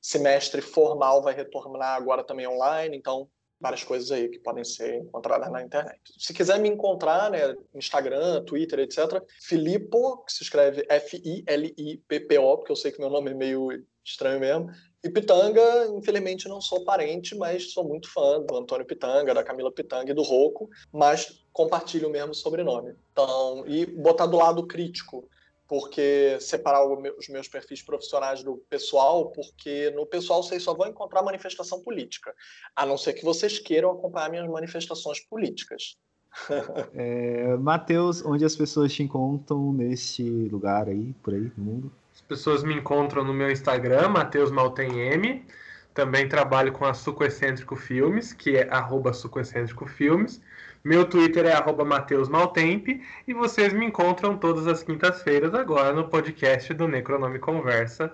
[0.00, 3.28] semestre formal vai retornar agora também online, então
[3.60, 5.98] várias coisas aí que podem ser encontradas na internet.
[6.18, 12.76] Se quiser me encontrar, né, Instagram, Twitter, etc., Filippo, que se escreve F-I-L-I-P-P-O, porque eu
[12.76, 13.68] sei que meu nome é meio
[14.04, 14.70] estranho mesmo,
[15.04, 19.70] e Pitanga, infelizmente não sou parente, mas sou muito fã do Antônio Pitanga, da Camila
[19.70, 22.94] Pitanga e do Rocco, mas compartilho o mesmo sobrenome.
[23.12, 25.28] Então, e botar do lado crítico,
[25.68, 31.22] porque separar os meus perfis profissionais do pessoal, porque no pessoal vocês só vão encontrar
[31.22, 32.34] manifestação política,
[32.74, 35.98] a não ser que vocês queiram acompanhar minhas manifestações políticas.
[36.94, 41.92] é, Matheus, onde as pessoas te encontram neste lugar aí, por aí, no mundo?
[42.24, 45.44] Pessoas me encontram no meu Instagram, Matheus M.
[45.92, 49.40] Também trabalho com a Suco Excêntrico Filmes, que é arroba Suco
[49.86, 50.42] Filmes.
[50.82, 53.00] Meu Twitter é arroba Mateus Maltempe.
[53.26, 58.12] E vocês me encontram todas as quintas-feiras agora no podcast do Necronome Conversa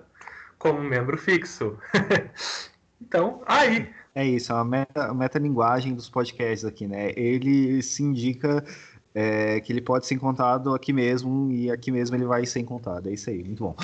[0.61, 1.77] como membro fixo.
[3.01, 3.91] então, aí.
[4.15, 7.13] É isso, é uma meta, metalinguagem dos podcasts aqui, né?
[7.17, 8.63] Ele se indica
[9.15, 13.09] é, que ele pode ser encontrado aqui mesmo e aqui mesmo ele vai ser encontrado.
[13.09, 13.77] É isso aí, muito bom.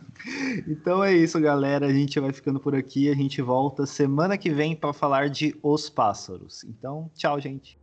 [0.66, 1.86] então é isso, galera.
[1.86, 3.10] A gente vai ficando por aqui.
[3.10, 6.64] A gente volta semana que vem para falar de Os Pássaros.
[6.64, 7.81] Então, tchau, gente.